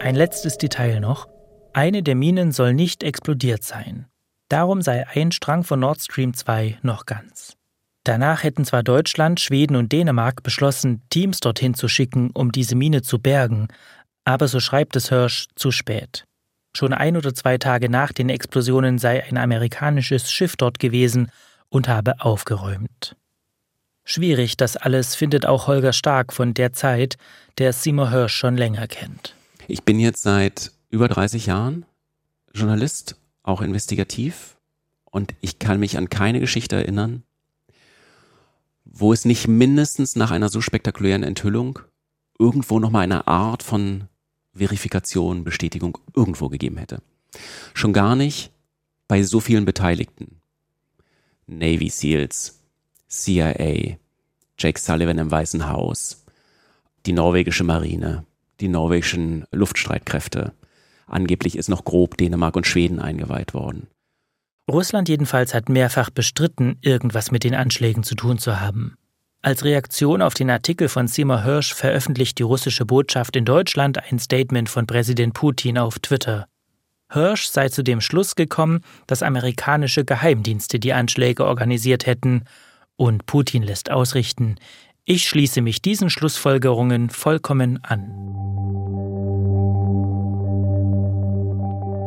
Ein 0.00 0.14
letztes 0.16 0.58
Detail 0.58 1.00
noch. 1.00 1.28
Eine 1.72 2.02
der 2.02 2.16
Minen 2.16 2.52
soll 2.52 2.74
nicht 2.74 3.02
explodiert 3.02 3.62
sein. 3.62 4.06
Darum 4.50 4.82
sei 4.82 5.06
ein 5.08 5.32
Strang 5.32 5.64
von 5.64 5.80
Nord 5.80 6.02
Stream 6.02 6.34
2 6.34 6.78
noch 6.82 7.06
ganz. 7.06 7.56
Danach 8.04 8.42
hätten 8.42 8.64
zwar 8.64 8.82
Deutschland, 8.82 9.38
Schweden 9.40 9.76
und 9.76 9.92
Dänemark 9.92 10.42
beschlossen, 10.42 11.02
Teams 11.08 11.38
dorthin 11.38 11.74
zu 11.74 11.86
schicken, 11.86 12.30
um 12.34 12.50
diese 12.50 12.74
Mine 12.74 13.02
zu 13.02 13.20
bergen, 13.20 13.68
aber 14.24 14.48
so 14.48 14.60
schreibt 14.60 14.96
es 14.96 15.08
Hirsch 15.08 15.46
zu 15.54 15.70
spät. 15.70 16.24
Schon 16.74 16.92
ein 16.92 17.16
oder 17.16 17.34
zwei 17.34 17.58
Tage 17.58 17.88
nach 17.88 18.12
den 18.12 18.28
Explosionen 18.28 18.98
sei 18.98 19.24
ein 19.24 19.36
amerikanisches 19.36 20.30
Schiff 20.30 20.56
dort 20.56 20.78
gewesen 20.78 21.30
und 21.68 21.88
habe 21.88 22.20
aufgeräumt. 22.20 23.16
Schwierig, 24.04 24.56
das 24.56 24.76
alles 24.76 25.14
findet 25.14 25.46
auch 25.46 25.66
Holger 25.66 25.92
Stark 25.92 26.32
von 26.32 26.54
der 26.54 26.72
Zeit, 26.72 27.16
der 27.58 27.72
Seymour 27.72 28.10
Hirsch 28.10 28.34
schon 28.34 28.56
länger 28.56 28.88
kennt. 28.88 29.34
Ich 29.68 29.84
bin 29.84 30.00
jetzt 30.00 30.22
seit 30.22 30.72
über 30.90 31.08
30 31.08 31.46
Jahren 31.46 31.84
Journalist, 32.54 33.16
auch 33.42 33.60
investigativ, 33.60 34.56
und 35.04 35.34
ich 35.40 35.58
kann 35.58 35.78
mich 35.78 35.98
an 35.98 36.08
keine 36.08 36.40
Geschichte 36.40 36.76
erinnern, 36.76 37.22
wo 38.84 39.12
es 39.12 39.24
nicht 39.24 39.46
mindestens 39.46 40.16
nach 40.16 40.30
einer 40.30 40.48
so 40.48 40.60
spektakulären 40.60 41.22
Enthüllung 41.22 41.78
irgendwo 42.38 42.78
nochmal 42.80 43.04
eine 43.04 43.26
Art 43.28 43.62
von 43.62 44.08
Verifikation, 44.54 45.44
Bestätigung 45.44 45.98
irgendwo 46.14 46.48
gegeben 46.48 46.76
hätte. 46.76 47.02
Schon 47.74 47.92
gar 47.92 48.16
nicht 48.16 48.52
bei 49.08 49.22
so 49.22 49.40
vielen 49.40 49.64
Beteiligten. 49.64 50.40
Navy 51.46 51.88
SEALs, 51.88 52.60
CIA, 53.08 53.96
Jake 54.58 54.80
Sullivan 54.80 55.18
im 55.18 55.30
Weißen 55.30 55.68
Haus, 55.68 56.24
die 57.06 57.12
norwegische 57.12 57.64
Marine, 57.64 58.24
die 58.60 58.68
norwegischen 58.68 59.44
Luftstreitkräfte. 59.50 60.52
Angeblich 61.06 61.56
ist 61.56 61.68
noch 61.68 61.84
grob 61.84 62.16
Dänemark 62.16 62.56
und 62.56 62.66
Schweden 62.66 63.00
eingeweiht 63.00 63.54
worden. 63.54 63.88
Russland 64.70 65.08
jedenfalls 65.08 65.54
hat 65.54 65.68
mehrfach 65.68 66.10
bestritten, 66.10 66.78
irgendwas 66.80 67.30
mit 67.30 67.44
den 67.44 67.54
Anschlägen 67.54 68.04
zu 68.04 68.14
tun 68.14 68.38
zu 68.38 68.60
haben. 68.60 68.96
Als 69.44 69.64
Reaktion 69.64 70.22
auf 70.22 70.34
den 70.34 70.50
Artikel 70.50 70.88
von 70.88 71.08
Seymour 71.08 71.42
Hirsch 71.42 71.74
veröffentlicht 71.74 72.38
die 72.38 72.44
russische 72.44 72.86
Botschaft 72.86 73.34
in 73.34 73.44
Deutschland 73.44 73.98
ein 74.10 74.20
Statement 74.20 74.68
von 74.68 74.86
Präsident 74.86 75.34
Putin 75.34 75.78
auf 75.78 75.98
Twitter. 75.98 76.46
Hirsch 77.10 77.46
sei 77.46 77.68
zu 77.68 77.82
dem 77.82 78.00
Schluss 78.00 78.36
gekommen, 78.36 78.82
dass 79.08 79.24
amerikanische 79.24 80.04
Geheimdienste 80.04 80.78
die 80.78 80.92
Anschläge 80.92 81.44
organisiert 81.44 82.06
hätten, 82.06 82.44
und 82.94 83.26
Putin 83.26 83.64
lässt 83.64 83.90
ausrichten, 83.90 84.54
ich 85.04 85.28
schließe 85.28 85.60
mich 85.60 85.82
diesen 85.82 86.08
Schlussfolgerungen 86.08 87.10
vollkommen 87.10 87.82
an. 87.82 88.12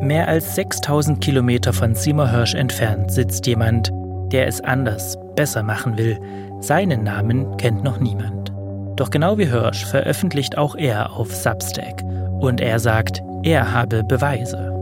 Mehr 0.01 0.29
als 0.29 0.55
6000 0.55 1.21
Kilometer 1.21 1.73
von 1.73 1.95
Seymour 1.95 2.31
Hirsch 2.31 2.53
entfernt 2.53 3.11
sitzt 3.11 3.45
jemand, 3.45 3.91
der 4.31 4.47
es 4.47 4.61
anders, 4.61 5.17
besser 5.35 5.63
machen 5.63 5.97
will. 5.97 6.19
Seinen 6.65 7.03
Namen 7.03 7.57
kennt 7.57 7.83
noch 7.83 7.99
niemand. 7.99 8.51
Doch 8.95 9.11
genau 9.11 9.37
wie 9.37 9.45
Hirsch 9.45 9.85
veröffentlicht 9.85 10.57
auch 10.57 10.75
er 10.75 11.11
auf 11.11 11.31
Substack. 11.31 12.01
Und 12.39 12.59
er 12.59 12.79
sagt, 12.79 13.21
er 13.43 13.71
habe 13.71 14.03
Beweise. 14.03 14.73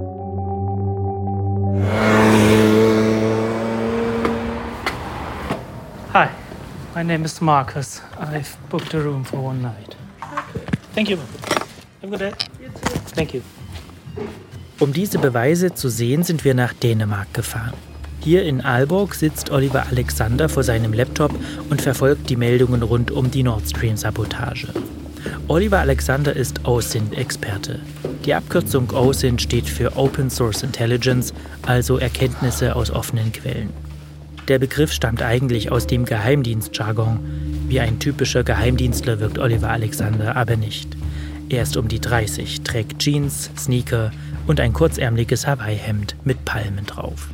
Hi, 6.13 6.30
my 6.96 7.04
name 7.04 7.25
is 7.25 7.42
Marcus. 7.42 8.02
I've 8.18 8.56
booked 8.70 8.96
a 8.96 9.00
room 9.00 9.25
for 9.25 9.44
one 9.44 9.62
night. 9.62 9.98
Thank 10.96 11.10
you. 11.10 11.18
Have 12.02 12.08
a 12.08 12.08
good 12.08 12.20
day. 12.22 12.32
Thank 13.13 13.34
you. 13.34 13.42
Um 14.80 14.94
diese 14.94 15.20
Beweise 15.20 15.74
zu 15.74 15.90
sehen, 15.90 16.24
sind 16.24 16.46
wir 16.46 16.54
nach 16.54 16.72
Dänemark 16.72 17.34
gefahren. 17.34 17.74
Hier 18.24 18.44
in 18.44 18.62
Aalborg 18.62 19.15
sitzt 19.15 19.51
Oliver 19.51 19.86
Alexander 19.88 20.48
vor 20.48 20.63
seinem 20.63 20.94
Laptop 20.94 21.34
und 21.70 21.82
verfolgt 21.82 22.30
die 22.30 22.38
Meldungen 22.38 22.82
rund 22.82 23.12
um 23.12 23.30
die 23.30 23.44
Nord 23.44 23.68
Stream-Sabotage. 23.68 24.70
Oliver 25.50 25.80
Alexander 25.80 26.34
ist 26.34 26.65
OSINT-Experte. 26.65 27.82
Die 28.24 28.34
Abkürzung 28.34 28.92
OSINT 28.92 29.42
steht 29.42 29.68
für 29.68 29.98
Open 29.98 30.30
Source 30.30 30.63
Intelligence, 30.63 31.34
also 31.63 31.98
Erkenntnisse 31.98 32.77
aus 32.77 32.92
offenen 32.92 33.34
Quellen. 33.34 33.72
Der 34.48 34.58
Begriff 34.58 34.94
stammt 34.94 35.22
eigentlich 35.22 35.70
aus 35.74 35.86
dem 35.86 36.06
Geheimdienstjargon. 36.06 37.20
Wie 37.68 37.82
ein 37.82 38.00
typischer 38.00 38.46
Geheimdienstler 38.46 39.20
wirkt 39.20 39.38
Oliver 39.38 39.70
Alexander 39.70 40.38
aber 40.38 40.56
nicht. 40.56 40.96
Er 41.50 41.63
ist 41.63 41.75
um 41.75 41.89
die 41.89 42.00
30, 42.00 42.62
trägt 42.62 43.00
Jeans, 43.00 43.50
Sneaker 43.58 44.12
und 44.48 44.62
ein 44.62 44.72
kurzärmliches 44.72 45.46
Hawaii-Hemd 45.46 46.15
mit 46.24 46.46
Palmen 46.46 46.86
drauf. 46.86 47.27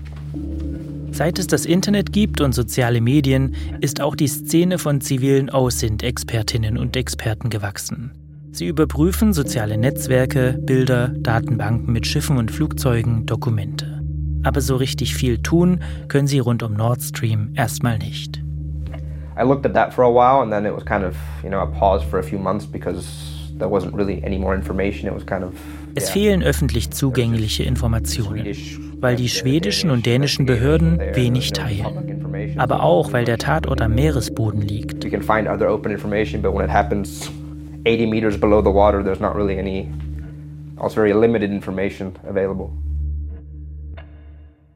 Seit 1.12 1.40
es 1.40 1.48
das 1.48 1.66
Internet 1.66 2.14
gibt 2.14 2.40
und 2.40 2.54
soziale 2.54 3.02
Medien, 3.02 3.56
ist 3.82 4.00
auch 4.02 4.16
die 4.16 4.28
Szene 4.28 4.78
von 4.78 5.02
zivilen 5.02 5.50
OSINT-Expertinnen 5.50 6.78
und 6.78 6.96
Experten 6.96 7.50
gewachsen. 7.50 8.12
Sie 8.52 8.68
überprüfen 8.68 9.34
soziale 9.34 9.78
Netzwerke, 9.78 10.58
Bilder, 10.62 11.10
Datenbanken 11.10 11.92
mit 11.94 12.08
Schiffen 12.08 12.38
und 12.38 12.52
Flugzeugen, 12.52 13.26
Dokumente. 13.26 14.02
Aber 14.44 14.62
so 14.62 14.76
richtig 14.76 15.14
viel 15.16 15.40
tun 15.40 15.82
können 16.08 16.28
sie 16.28 16.40
rund 16.40 16.64
um 16.64 16.74
Nord 16.74 17.02
Stream 17.02 17.52
erstmal 17.56 17.98
nicht. 17.98 18.42
I 19.38 19.44
looked 19.44 19.66
at 19.66 19.74
that 19.74 19.94
for 19.94 20.04
a 20.04 20.10
while 20.10 20.42
and 20.42 20.52
then 20.52 20.66
it 20.66 20.74
was 20.74 20.86
kind 20.86 21.04
of, 21.04 21.16
you 21.44 21.50
know, 21.50 21.60
a 21.60 21.68
pause 21.68 22.04
for 22.04 22.20
a 22.20 22.24
few 22.24 22.40
months 22.40 22.66
because 22.66 23.06
there 23.58 23.70
wasn't 23.70 23.94
really 23.94 24.24
any 24.24 24.38
more 24.38 24.56
information. 24.56 25.08
It 25.08 25.14
was 25.14 25.26
kind 25.26 25.44
of 25.44 25.54
es 25.96 26.10
fehlen 26.10 26.44
öffentlich 26.44 26.92
zugängliche 26.92 27.64
Informationen, 27.64 28.46
weil 29.00 29.16
die 29.16 29.30
schwedischen 29.30 29.90
und 29.92 30.06
dänischen 30.06 30.46
Behörden 30.46 31.00
wenig 31.14 31.52
teilen. 31.52 32.58
Aber 32.58 32.84
auch, 32.84 33.14
weil 33.14 33.26
der 33.26 33.38
Tatort 33.38 33.82
am 33.82 33.96
Meeresboden 33.96 34.62
liegt. 34.62 35.06
80 37.86 38.10
meters 38.10 38.38
below 38.38 38.62
the 38.62 38.74
water, 38.74 39.04
there's 39.04 39.20
not 39.20 39.36
really 39.36 39.58
any, 39.58 39.90
also 40.78 40.96
very 40.96 41.14
limited 41.14 41.52
information 41.52 42.14
available. 42.28 42.70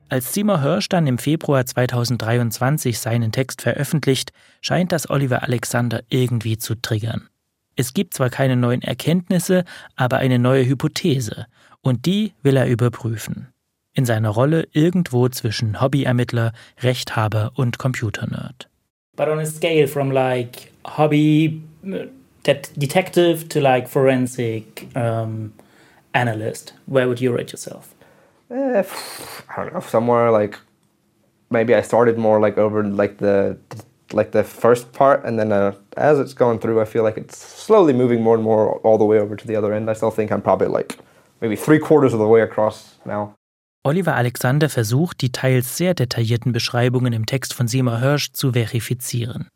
Als 0.09 0.33
Seymour 0.33 0.61
Hirsch 0.61 0.89
dann 0.89 1.07
im 1.07 1.17
Februar 1.17 1.65
2023 1.65 2.99
seinen 2.99 3.31
Text 3.31 3.61
veröffentlicht, 3.61 4.31
scheint 4.61 4.91
das 4.91 5.09
Oliver 5.09 5.43
Alexander 5.43 6.01
irgendwie 6.09 6.57
zu 6.57 6.75
triggern. 6.75 7.29
Es 7.75 7.93
gibt 7.93 8.13
zwar 8.13 8.29
keine 8.29 8.55
neuen 8.55 8.83
Erkenntnisse, 8.83 9.63
aber 9.95 10.17
eine 10.17 10.37
neue 10.37 10.67
Hypothese, 10.67 11.47
und 11.81 12.05
die 12.05 12.33
will 12.43 12.57
er 12.57 12.67
überprüfen. 12.67 13.52
In 13.95 14.05
seiner 14.05 14.29
Rolle 14.29 14.67
irgendwo 14.71 15.29
zwischen 15.29 15.79
Hobbyermittler, 15.79 16.51
Rechthaber 16.81 17.51
und 17.55 17.77
Computernerd. 17.77 18.67
But 19.15 19.29
on 19.29 19.39
a 19.39 19.45
scale 19.45 19.87
from 19.87 20.11
like 20.11 20.71
hobby 20.85 21.61
uh, 21.85 22.07
detective 22.43 23.47
to 23.49 23.59
like 23.59 23.87
forensic 23.87 24.87
um, 24.95 25.53
analyst, 26.13 26.73
where 26.87 27.07
would 27.07 27.21
you 27.21 27.31
rate 27.31 27.51
yourself? 27.51 27.93
Uh, 28.49 28.83
I 29.55 29.63
don't 29.63 29.73
know, 29.73 29.79
somewhere 29.81 30.31
like 30.31 30.57
maybe 31.51 31.75
I 31.75 31.81
started 31.81 32.17
more 32.17 32.39
like 32.39 32.57
over 32.57 32.83
like 32.83 33.17
the 33.19 33.57
like 34.11 34.31
the 34.31 34.43
first 34.43 34.91
part, 34.93 35.23
and 35.23 35.39
then 35.39 35.51
uh, 35.51 35.73
as 35.97 36.19
it's 36.19 36.33
going 36.33 36.59
through, 36.59 36.81
I 36.81 36.85
feel 36.85 37.03
like 37.03 37.17
it's 37.17 37.37
slowly 37.37 37.93
moving 37.93 38.21
more 38.21 38.35
and 38.35 38.43
more 38.43 38.77
all 38.83 38.97
the 38.97 39.05
way 39.05 39.19
over 39.19 39.35
to 39.35 39.47
the 39.47 39.55
other 39.55 39.73
end. 39.73 39.89
I 39.89 39.93
still 39.93 40.11
think 40.11 40.31
I'm 40.31 40.41
probably 40.41 40.67
like 40.67 40.97
maybe 41.41 41.55
three 41.55 41.79
quarters 41.79 42.13
of 42.13 42.19
the 42.19 42.27
way 42.27 42.41
across 42.41 42.95
now. 43.05 43.35
Oliver 43.85 44.15
Alexander 44.15 44.69
versucht, 44.69 45.19
die 45.19 45.33
teils 45.33 45.75
sehr 45.75 45.93
detaillierten 45.93 46.53
Beschreibungen 46.53 47.11
im 47.11 47.25
Text 47.25 47.53
von 47.53 47.67
Seymour 47.67 47.99
Hirsch 47.99 48.31
zu 48.31 48.53
verifizieren. 48.53 49.49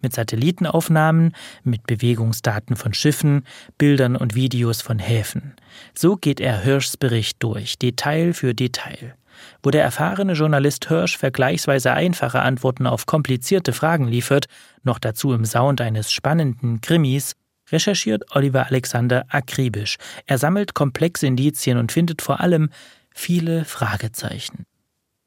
Mit 0.00 0.14
Satellitenaufnahmen, 0.14 1.34
mit 1.62 1.86
Bewegungsdaten 1.86 2.76
von 2.76 2.94
Schiffen, 2.94 3.44
Bildern 3.76 4.16
und 4.16 4.34
Videos 4.34 4.80
von 4.80 4.98
Häfen. 4.98 5.54
So 5.94 6.16
geht 6.16 6.40
er 6.40 6.60
Hirschs 6.60 6.96
Bericht 6.96 7.42
durch, 7.42 7.78
Detail 7.78 8.32
für 8.32 8.54
Detail. 8.54 9.14
Wo 9.62 9.70
der 9.70 9.82
erfahrene 9.82 10.32
Journalist 10.32 10.88
Hirsch 10.88 11.18
vergleichsweise 11.18 11.92
einfache 11.92 12.40
Antworten 12.40 12.86
auf 12.86 13.04
komplizierte 13.04 13.74
Fragen 13.74 14.08
liefert, 14.08 14.46
noch 14.84 14.98
dazu 14.98 15.34
im 15.34 15.44
Sound 15.44 15.82
eines 15.82 16.10
spannenden 16.10 16.80
Krimis, 16.80 17.34
recherchiert 17.70 18.24
Oliver 18.34 18.66
Alexander 18.66 19.26
akribisch. 19.28 19.96
Er 20.26 20.38
sammelt 20.38 20.74
komplexe 20.74 21.26
Indizien 21.26 21.78
und 21.78 21.92
findet 21.92 22.22
vor 22.22 22.40
allem 22.40 22.70
viele 23.16 23.64
Fragezeichen. 23.64 24.66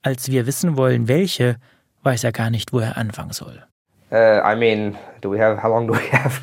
Als 0.01 0.29
wir 0.29 0.45
wissen 0.45 0.77
wollen, 0.77 1.07
welche, 1.07 1.57
weiß 2.03 2.23
er 2.23 2.31
gar 2.31 2.49
nicht, 2.49 2.71
wo 2.71 2.79
er 2.79 2.97
anfangen 2.97 3.33
soll. 3.33 3.63
Uh, 4.11 4.41
I 4.43 4.55
mean, 4.55 4.95
do 5.21 5.31
we 5.31 5.39
have, 5.39 5.61
how 5.61 5.69
long 5.69 5.87
do 5.87 5.93
we 5.93 6.11
have 6.11 6.41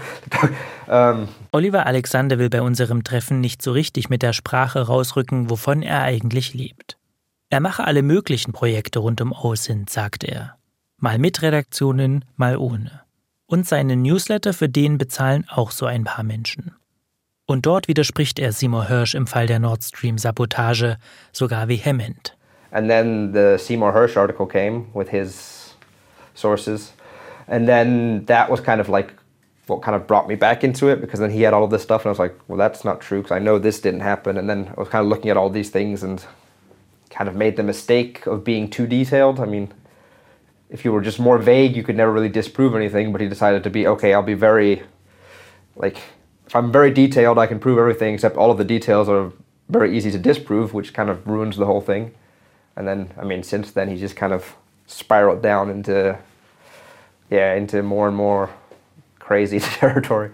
um, 0.87 1.29
Oliver 1.53 1.87
Alexander 1.87 2.39
will 2.39 2.51
bei 2.51 2.63
unserem 2.63 3.03
Treffen 3.03 3.41
nicht 3.41 3.63
so 3.63 3.73
richtig 3.73 4.09
mit 4.09 4.23
der 4.23 4.33
Sprache 4.33 4.87
rausrücken, 4.87 5.51
wovon 5.51 5.83
er 5.83 6.03
eigentlich 6.03 6.55
lebt. 6.55 6.97
Er 7.49 7.61
mache 7.61 7.85
alle 7.85 8.03
möglichen 8.03 8.53
Projekte 8.53 8.99
rund 8.99 9.21
um 9.21 9.33
OSINT, 9.33 9.89
sagt 9.91 10.25
er. 10.25 10.57
Mal 10.99 11.19
mit 11.19 11.43
Redaktionen, 11.43 12.25
mal 12.37 12.57
ohne. 12.57 13.03
Und 13.47 13.67
seinen 13.67 14.03
Newsletter 14.03 14.53
für 14.53 14.69
den 14.69 14.99
bezahlen 14.99 15.47
auch 15.49 15.71
so 15.71 15.87
ein 15.87 16.05
paar 16.05 16.25
Menschen. 16.25 16.75
Und 17.47 17.65
dort 17.65 17.87
widerspricht 17.87 18.39
er 18.39 18.53
Seymour 18.53 18.89
Hirsch 18.89 19.15
im 19.15 19.27
Fall 19.27 19.47
der 19.47 19.61
Nord 19.61 19.83
Stream 19.83 20.19
Sabotage 20.19 20.97
sogar 21.33 21.69
vehement. 21.69 22.37
And 22.73 22.91
then 22.91 23.33
the 23.33 23.57
Seymour 23.59 23.93
Hirsch 23.93 24.17
article 24.17 24.47
came 24.47 24.87
with 24.93 25.11
his 25.11 25.75
sources. 26.35 26.93
And 27.47 27.69
then 27.69 28.27
that 28.27 28.51
was 28.51 28.63
kind 28.63 28.81
of 28.81 28.89
like 28.89 29.15
what 29.69 29.83
kind 29.83 29.97
of 29.97 30.07
brought 30.07 30.29
me 30.29 30.35
back 30.35 30.65
into 30.65 30.89
it 30.89 31.01
because 31.01 31.21
then 31.21 31.31
he 31.31 31.43
had 31.43 31.55
all 31.55 31.65
of 31.65 31.71
this 31.71 31.83
stuff 31.83 32.03
and 32.03 32.07
I 32.07 32.11
was 32.11 32.19
like, 32.19 32.37
well, 32.49 32.59
that's 32.59 32.85
not 32.85 33.01
true 33.01 33.23
because 33.23 33.35
I 33.37 33.39
know 33.39 33.59
this 33.59 33.81
didn't 33.81 34.01
happen. 34.01 34.37
And 34.37 34.49
then 34.49 34.73
I 34.77 34.81
was 34.81 34.89
kind 34.89 35.05
of 35.05 35.09
looking 35.09 35.31
at 35.31 35.37
all 35.37 35.51
these 35.51 35.71
things 35.71 36.03
and 36.03 36.25
kind 37.11 37.29
of 37.29 37.37
made 37.37 37.57
the 37.57 37.63
mistake 37.63 38.27
of 38.27 38.45
being 38.45 38.69
too 38.69 38.87
detailed. 38.87 39.41
I 39.41 39.47
mean, 39.47 39.73
if 40.69 40.85
you 40.85 40.93
were 40.93 41.01
just 41.01 41.19
more 41.19 41.39
vague, 41.39 41.77
you 41.77 41.83
could 41.83 41.97
never 41.97 42.13
really 42.13 42.29
disprove 42.29 42.75
anything. 42.75 43.13
But 43.13 43.21
he 43.21 43.29
decided 43.29 43.65
to 43.65 43.71
be 43.71 43.87
okay. 43.87 44.13
I'll 44.15 44.23
be 44.23 44.35
very, 44.35 44.83
like, 45.77 45.99
if 46.47 46.55
I'm 46.55 46.71
very 46.71 46.91
detailed, 46.91 47.39
I 47.39 47.47
can 47.47 47.59
prove 47.59 47.79
everything 47.79 48.15
except 48.15 48.37
all 48.37 48.51
of 48.51 48.59
the 48.59 48.65
details 48.65 49.09
are 49.09 49.33
very 49.69 49.97
easy 49.97 50.11
to 50.13 50.19
disprove, 50.19 50.73
which 50.73 50.95
kind 50.95 51.11
of 51.11 51.27
ruins 51.27 51.57
the 51.57 51.67
whole 51.67 51.81
thing. 51.81 52.13
And 52.77 52.87
then, 52.87 53.11
I 53.21 53.25
mean, 53.25 53.43
since 53.43 53.73
then, 53.73 53.89
he 53.89 53.97
just 53.97 54.17
kind 54.17 54.33
of 54.33 54.57
spiraled 54.87 55.43
down 55.43 55.71
into, 55.71 56.19
yeah, 57.31 57.55
into 57.55 57.83
more 57.83 58.07
and 58.07 58.17
more 58.17 58.51
crazy 59.19 59.61
territory. 59.81 60.31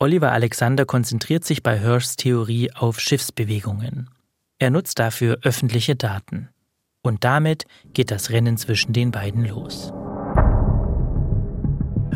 Oliver 0.00 0.32
Alexander 0.32 0.84
konzentriert 0.84 1.44
sich 1.44 1.62
bei 1.62 1.78
Hirschs 1.78 2.16
Theorie 2.16 2.72
auf 2.74 2.98
Schiffsbewegungen. 2.98 4.10
Er 4.58 4.70
nutzt 4.70 4.98
dafür 4.98 5.38
öffentliche 5.42 5.94
Daten. 5.94 6.48
Und 7.02 7.22
damit 7.22 7.64
geht 7.92 8.10
das 8.10 8.30
Rennen 8.30 8.56
zwischen 8.56 8.92
den 8.92 9.12
beiden 9.12 9.44
los. 9.44 9.92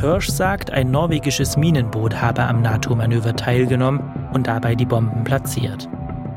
Hirsch 0.00 0.28
sagt, 0.28 0.70
ein 0.70 0.92
norwegisches 0.92 1.56
Minenboot 1.56 2.20
habe 2.20 2.44
am 2.44 2.62
NATO-Manöver 2.62 3.34
teilgenommen 3.34 4.00
und 4.32 4.46
dabei 4.46 4.76
die 4.76 4.86
Bomben 4.86 5.24
platziert. 5.24 5.88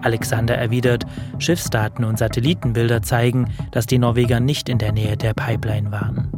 Alexander 0.01 0.56
erwidert, 0.56 1.06
Schiffsdaten 1.38 2.03
und 2.03 2.18
Satellitenbilder 2.18 3.03
zeigen, 3.03 3.50
dass 3.70 3.86
die 3.86 4.00
Norweger 4.00 4.39
nicht 4.39 4.68
in 4.68 4.80
der 4.80 4.91
Nähe 4.91 5.15
der 5.15 5.36
Pipeline 5.36 5.91
waren. 5.91 6.32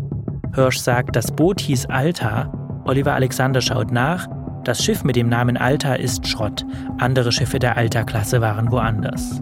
Hirsch 0.54 0.80
sagt, 0.80 1.16
das 1.16 1.32
Boot 1.32 1.62
hieß 1.62 1.86
Alta. 1.86 2.52
Oliver 2.84 3.14
Alexander 3.14 3.62
schaut 3.62 3.92
nach. 3.92 4.28
Das 4.66 4.84
Schiff 4.84 5.06
mit 5.06 5.16
dem 5.16 5.30
Namen 5.30 5.56
Alta 5.56 5.96
ist 5.96 6.28
Schrott. 6.28 6.66
Andere 7.00 7.32
Schiffe 7.32 7.58
der 7.58 7.78
Alta-Klasse 7.78 8.42
waren 8.42 8.70
woanders. 8.70 9.42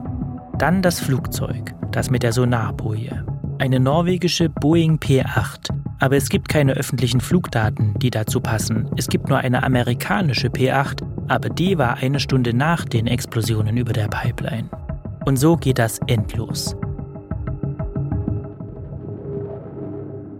Dann 0.60 0.84
das 0.84 1.00
Flugzeug, 1.00 1.74
das 1.92 2.12
mit 2.12 2.22
der 2.22 2.32
Sonarboje. 2.32 3.26
Eine 3.58 3.80
norwegische 3.80 4.50
Boeing 4.50 4.98
P8. 4.98 5.72
Aber 6.02 6.18
es 6.18 6.30
gibt 6.30 6.50
keine 6.50 6.74
öffentlichen 6.74 7.22
Flugdaten, 7.22 7.94
die 8.00 8.10
dazu 8.10 8.42
passen. 8.42 8.90
Es 8.98 9.08
gibt 9.08 9.30
nur 9.30 9.38
eine 9.38 9.62
amerikanische 9.62 10.48
P8, 10.48 11.04
aber 11.28 11.50
die 11.50 11.78
war 11.78 11.98
eine 11.98 12.20
Stunde 12.20 12.56
nach 12.56 12.86
den 12.86 13.06
Explosionen 13.06 13.78
über 13.78 13.94
der 13.94 14.08
Pipeline. 14.08 14.68
Und 15.26 15.38
so 15.38 15.56
geht 15.58 15.78
das 15.78 16.00
endlos. 16.08 16.76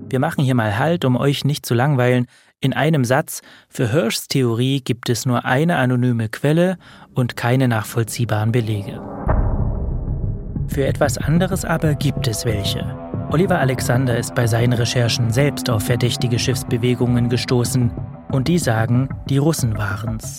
Wir 0.10 0.20
machen 0.20 0.44
hier 0.44 0.56
mal 0.56 0.80
Halt, 0.80 1.06
um 1.06 1.16
euch 1.16 1.46
nicht 1.46 1.64
zu 1.64 1.76
langweilen. 1.76 2.26
In 2.60 2.74
einem 2.74 3.06
Satz, 3.06 3.44
für 3.70 3.92
Hirschs 3.92 4.28
Theorie 4.28 4.82
gibt 4.82 5.10
es 5.10 5.28
nur 5.28 5.46
eine 5.46 5.76
anonyme 5.76 6.28
Quelle 6.28 6.80
und 7.14 7.36
keine 7.36 7.68
nachvollziehbaren 7.68 8.52
Belege. 8.52 9.00
Für 10.68 10.88
etwas 10.88 11.20
anderes 11.20 11.66
aber 11.66 11.94
gibt 11.94 12.28
es 12.28 12.46
welche. 12.46 13.11
Oliver 13.32 13.60
Alexander 13.60 14.18
ist 14.18 14.36
bei 14.36 14.46
seinen 14.46 14.74
Recherchen 14.74 15.32
selbst 15.32 15.70
auf 15.70 15.84
verdächtige 15.84 16.38
Schiffsbewegungen 16.38 17.30
gestoßen 17.30 17.90
und 18.30 18.50
die 18.50 18.60
sagen, 18.60 19.08
die 19.30 19.38
Russen 19.38 19.78
waren's. 19.78 20.38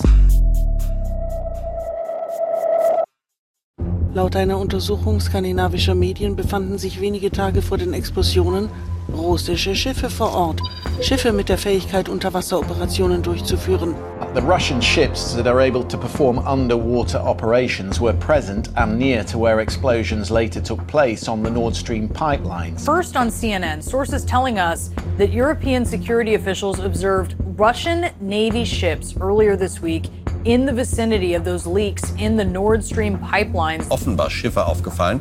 Laut 4.15 4.37
einer 4.37 4.59
Untersuchung 4.59 5.21
skandinavischer 5.21 5.95
Medien 5.95 6.37
befanden 6.37 6.77
sich 6.77 7.01
wenige 7.01 7.31
Tage 7.31 7.63
vor 7.63 7.79
den 7.79 7.95
Explosionen 7.95 8.69
russische 9.11 9.75
Schiffe 9.75 10.11
vor 10.11 10.35
Ort. 10.35 10.61
Schiffe 11.01 11.33
mit 11.33 11.49
der 11.49 11.57
Fähigkeit, 11.57 12.11
Unterwasseroperationen 12.11 13.23
durchzuführen. 13.23 13.95
The 14.35 14.43
Russian 14.43 14.83
ships 14.83 15.35
that 15.35 15.47
are 15.47 15.61
able 15.61 15.83
to 15.89 15.97
perform 15.97 16.39
underwater 16.47 17.21
operations 17.21 18.03
were 18.03 18.13
present 18.13 18.69
and 18.77 18.99
near 18.99 19.25
to 19.25 19.39
where 19.39 19.61
explosions 19.61 20.31
later 20.31 20.63
took 20.63 20.87
place 20.87 21.27
on 21.27 21.43
the 21.43 21.51
Nord 21.51 21.75
Stream 21.75 22.07
pipeline. 22.07 22.77
First 22.77 23.17
on 23.17 23.29
CNN, 23.31 23.83
sources 23.83 24.27
telling 24.27 24.59
us 24.59 24.91
that 25.17 25.33
European 25.33 25.87
security 25.87 26.35
officials 26.35 26.81
observed 26.81 27.35
Russian 27.57 28.11
Navy 28.21 28.65
ships 28.67 29.15
earlier 29.21 29.57
this 29.57 29.81
week 29.81 30.11
in 30.45 30.67
the 30.67 30.73
vicinity 30.73 31.35
of 31.37 31.45
those 31.45 31.67
leaks 31.67 32.13
in 32.19 32.37
the 32.37 32.45
Nord 32.45 32.85
Stream 32.85 33.19
pipelines. 33.19 33.89
Offenbar 33.91 34.31
Schiffe 34.31 34.67
aufgefallen, 34.67 35.21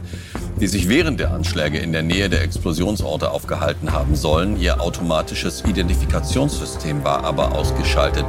die 0.59 0.67
sich 0.67 0.89
während 0.89 1.19
der 1.19 1.31
Anschläge 1.31 1.77
in 1.77 1.91
der 1.91 2.01
Nähe 2.01 2.29
der 2.29 2.41
Explosionsorte 2.41 3.29
aufgehalten 3.29 3.91
haben 3.91 4.15
sollen. 4.15 4.59
Ihr 4.59 4.81
automatisches 4.81 5.63
Identifikationssystem 5.65 7.03
war 7.03 7.23
aber 7.23 7.53
ausgeschaltet. 7.53 8.25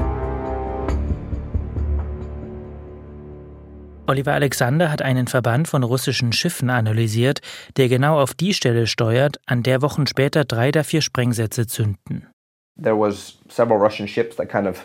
Oliver 4.06 4.32
Alexander 4.32 4.90
hat 4.90 5.00
einen 5.00 5.28
Verband 5.28 5.68
von 5.68 5.84
russischen 5.84 6.32
Schiffen 6.32 6.68
analysiert, 6.68 7.40
der 7.76 7.88
genau 7.88 8.20
auf 8.20 8.34
die 8.34 8.52
Stelle 8.52 8.86
steuert, 8.86 9.40
an 9.46 9.62
der 9.62 9.80
Wochen 9.80 10.06
später 10.06 10.44
drei 10.44 10.70
der 10.70 10.84
vier 10.84 11.00
Sprengsätze 11.00 11.66
zünden. 11.66 12.26
There 12.82 12.98
was 12.98 13.38
several 13.48 13.78
Russian 13.78 14.08
ships 14.08 14.36
that 14.36 14.50
kind 14.50 14.66
of 14.66 14.84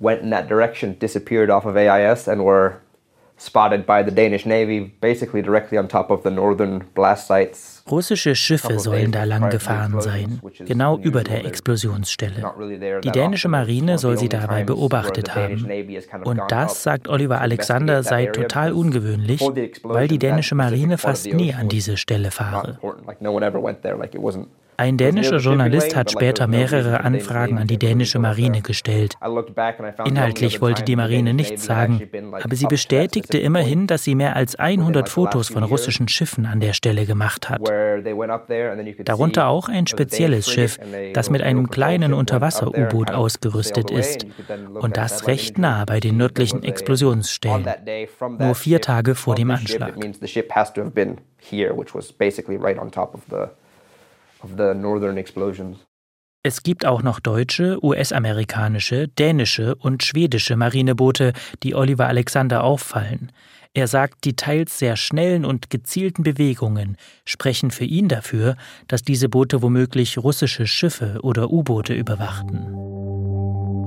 went 0.00 0.22
in 0.22 0.30
that 0.30 0.48
direction, 0.48 0.98
disappeared 0.98 1.50
off 1.50 1.64
of 1.66 1.76
AIS 1.76 2.26
and 2.26 2.44
were 2.44 2.80
spotted 3.40 3.86
by 3.86 4.02
the 4.02 4.10
Danish 4.10 4.44
Navy 4.44 4.92
basically 5.00 5.40
directly 5.40 5.78
on 5.78 5.88
top 5.88 6.10
of 6.10 6.22
the 6.22 6.30
northern 6.30 6.84
blast 6.94 7.26
sites. 7.26 7.82
Russische 7.86 8.34
Schiffe 8.34 8.78
sollen 8.78 9.12
da 9.12 9.24
lang 9.24 9.48
gefahren 9.48 10.00
sein, 10.00 10.40
genau 10.66 10.98
über 10.98 11.24
der 11.24 11.46
Explosionsstelle. 11.46 12.42
Die 13.02 13.10
dänische 13.10 13.48
Marine 13.48 13.98
soll 13.98 14.18
sie 14.18 14.28
dabei 14.28 14.64
beobachtet 14.64 15.34
haben. 15.34 15.66
Und 16.24 16.42
das, 16.48 16.82
sagt 16.82 17.08
Oliver 17.08 17.40
Alexander, 17.40 18.02
sei 18.02 18.26
total 18.26 18.72
ungewöhnlich, 18.72 19.40
weil 19.84 20.06
die 20.06 20.18
dänische 20.18 20.54
Marine 20.54 20.98
fast 20.98 21.32
nie 21.32 21.54
an 21.54 21.68
diese 21.68 21.96
Stelle 21.96 22.30
fahre. 22.30 22.78
Ein 24.80 24.96
dänischer 24.96 25.36
Journalist 25.36 25.94
hat 25.94 26.10
später 26.10 26.46
mehrere 26.46 27.00
Anfragen 27.00 27.58
an 27.58 27.66
die 27.66 27.76
dänische 27.76 28.18
Marine 28.18 28.62
gestellt. 28.62 29.14
Inhaltlich 30.06 30.62
wollte 30.62 30.84
die 30.84 30.96
Marine 30.96 31.34
nichts 31.34 31.66
sagen, 31.66 32.00
aber 32.42 32.56
sie 32.56 32.64
bestätigte 32.64 33.36
immerhin, 33.36 33.86
dass 33.86 34.04
sie 34.04 34.14
mehr 34.14 34.36
als 34.36 34.56
100 34.56 35.10
Fotos 35.10 35.50
von 35.50 35.64
russischen 35.64 36.08
Schiffen 36.08 36.46
an 36.46 36.60
der 36.60 36.72
Stelle 36.72 37.04
gemacht 37.04 37.50
hat. 37.50 37.60
Darunter 39.04 39.48
auch 39.48 39.68
ein 39.68 39.86
spezielles 39.86 40.50
Schiff, 40.50 40.80
das 41.12 41.28
mit 41.28 41.42
einem 41.42 41.68
kleinen 41.68 42.14
Unterwasser-U-Boot 42.14 43.10
ausgerüstet 43.10 43.90
ist. 43.90 44.24
Und 44.80 44.96
das 44.96 45.26
recht 45.26 45.58
nah 45.58 45.84
bei 45.84 46.00
den 46.00 46.16
nördlichen 46.16 46.62
Explosionsstellen, 46.62 47.68
nur 48.38 48.54
vier 48.54 48.80
Tage 48.80 49.14
vor 49.14 49.34
dem 49.34 49.50
Anschlag. 49.50 49.92
Of 54.42 54.50
the 54.56 54.74
northern 54.74 55.16
explosions. 55.16 55.86
Es 56.42 56.62
gibt 56.62 56.86
auch 56.86 57.02
noch 57.02 57.20
deutsche, 57.20 57.78
US-amerikanische, 57.84 59.08
dänische 59.08 59.74
und 59.74 60.02
schwedische 60.02 60.56
Marineboote, 60.56 61.34
die 61.62 61.74
Oliver 61.74 62.06
Alexander 62.06 62.64
auffallen. 62.64 63.30
Er 63.74 63.86
sagt, 63.86 64.24
die 64.24 64.36
teils 64.36 64.78
sehr 64.78 64.96
schnellen 64.96 65.44
und 65.44 65.68
gezielten 65.68 66.22
Bewegungen 66.22 66.96
sprechen 67.26 67.70
für 67.70 67.84
ihn 67.84 68.08
dafür, 68.08 68.56
dass 68.88 69.02
diese 69.02 69.28
Boote 69.28 69.60
womöglich 69.60 70.16
russische 70.16 70.66
Schiffe 70.66 71.18
oder 71.22 71.50
U-Boote 71.50 71.92
überwachten. 71.92 72.74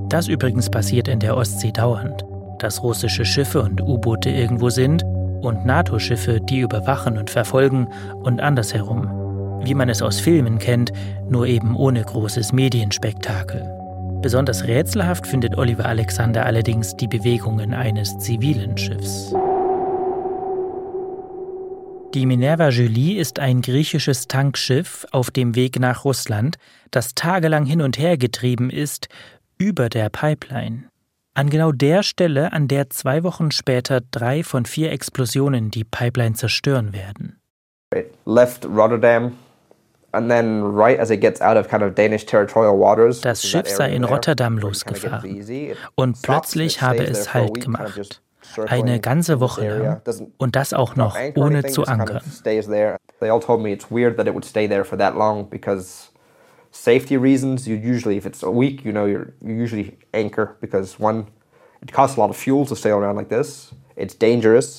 Das 0.10 0.28
übrigens 0.28 0.70
passiert 0.70 1.08
in 1.08 1.20
der 1.20 1.36
Ostsee 1.36 1.72
dauernd, 1.72 2.24
dass 2.60 2.84
russische 2.84 3.26
Schiffe 3.26 3.63
und 3.63 3.82
U-Boote 3.82 4.30
irgendwo 4.30 4.70
sind 4.70 5.04
und 5.42 5.66
NATO-Schiffe 5.66 6.39
die 6.39 6.60
überwachen 6.60 7.18
und 7.18 7.32
verfolgen 7.32 7.88
und 8.22 8.39
andersherum 8.39 9.23
wie 9.63 9.73
man 9.73 9.89
es 9.89 10.02
aus 10.02 10.19
Filmen 10.19 10.60
kennt, 10.60 10.91
nur 11.30 11.47
eben 11.47 11.76
ohne 11.76 12.04
großes 12.04 12.54
Medienspektakel. 12.54 13.69
Besonders 14.21 14.63
rätselhaft 14.65 15.28
findet 15.28 15.58
Oliver 15.58 15.86
Alexander 15.86 16.45
allerdings 16.45 16.95
die 16.95 17.08
Bewegungen 17.08 17.73
eines 17.73 18.17
zivilen 18.19 18.78
Schiffs. 18.78 19.34
Die 22.13 22.26
Minerva 22.26 22.69
Julie 22.69 23.19
ist 23.19 23.39
ein 23.39 23.62
griechisches 23.62 24.28
Tankschiff 24.28 25.06
auf 25.12 25.32
dem 25.32 25.56
Weg 25.56 25.80
nach 25.80 26.06
Russland, 26.06 26.58
das 26.91 27.15
tagelang 27.15 27.65
hin 27.65 27.82
und 27.82 27.97
her 27.97 28.17
getrieben 28.17 28.69
ist 28.69 29.10
über 29.58 29.89
der 29.89 30.10
Pipeline. 30.10 30.86
An 31.34 31.49
genau 31.49 31.71
der 31.71 32.04
Stelle, 32.04 32.54
an 32.54 32.67
der 32.67 32.91
zwei 32.91 33.23
Wochen 33.23 33.49
später 33.49 34.02
drei 34.12 34.43
von 34.43 34.65
vier 34.65 34.91
Explosionen 34.91 35.71
die 35.71 35.84
Pipeline 35.84 36.36
zerstören 36.36 36.93
werden. 36.93 37.39
It 37.95 38.13
left 38.26 38.65
Rotterdam 38.65 39.34
das 43.21 43.43
Schiff 43.43 43.69
sei 43.69 43.93
in 43.93 44.04
Rotterdam 44.04 44.58
losgefahren 44.58 45.76
und 45.95 46.21
plötzlich 46.21 46.82
habe 46.82 47.04
es 47.04 47.34
Halt 47.34 47.62
gemacht. 47.62 48.21
Eine 48.67 48.99
ganze 48.99 49.39
Woche 49.39 49.67
lang. 49.67 50.02
Und 50.38 50.56
das 50.56 50.73
auch 50.73 50.95
noch 50.95 51.17
ohne 51.36 51.65
zu 51.65 51.86
ankern. 51.86 52.21
Safety 56.76 57.15
reasons, 57.15 57.67
you 57.67 57.76
usually, 57.76 58.17
if 58.17 58.26
it's 58.26 58.43
a 58.43 58.49
week, 58.49 58.84
you 58.84 58.91
know, 58.91 59.06
you 59.06 59.32
usually 59.43 59.95
anchor 60.12 60.58
because 60.60 60.99
one, 60.99 61.28
it 61.84 61.93
costs 61.93 62.17
a 62.17 62.19
lot 62.19 62.32
of 62.32 62.36
fuel 62.36 62.65
to 62.65 62.73
sail 62.73 62.95
around 62.95 63.15
like 63.15 63.30
this. 63.30 63.76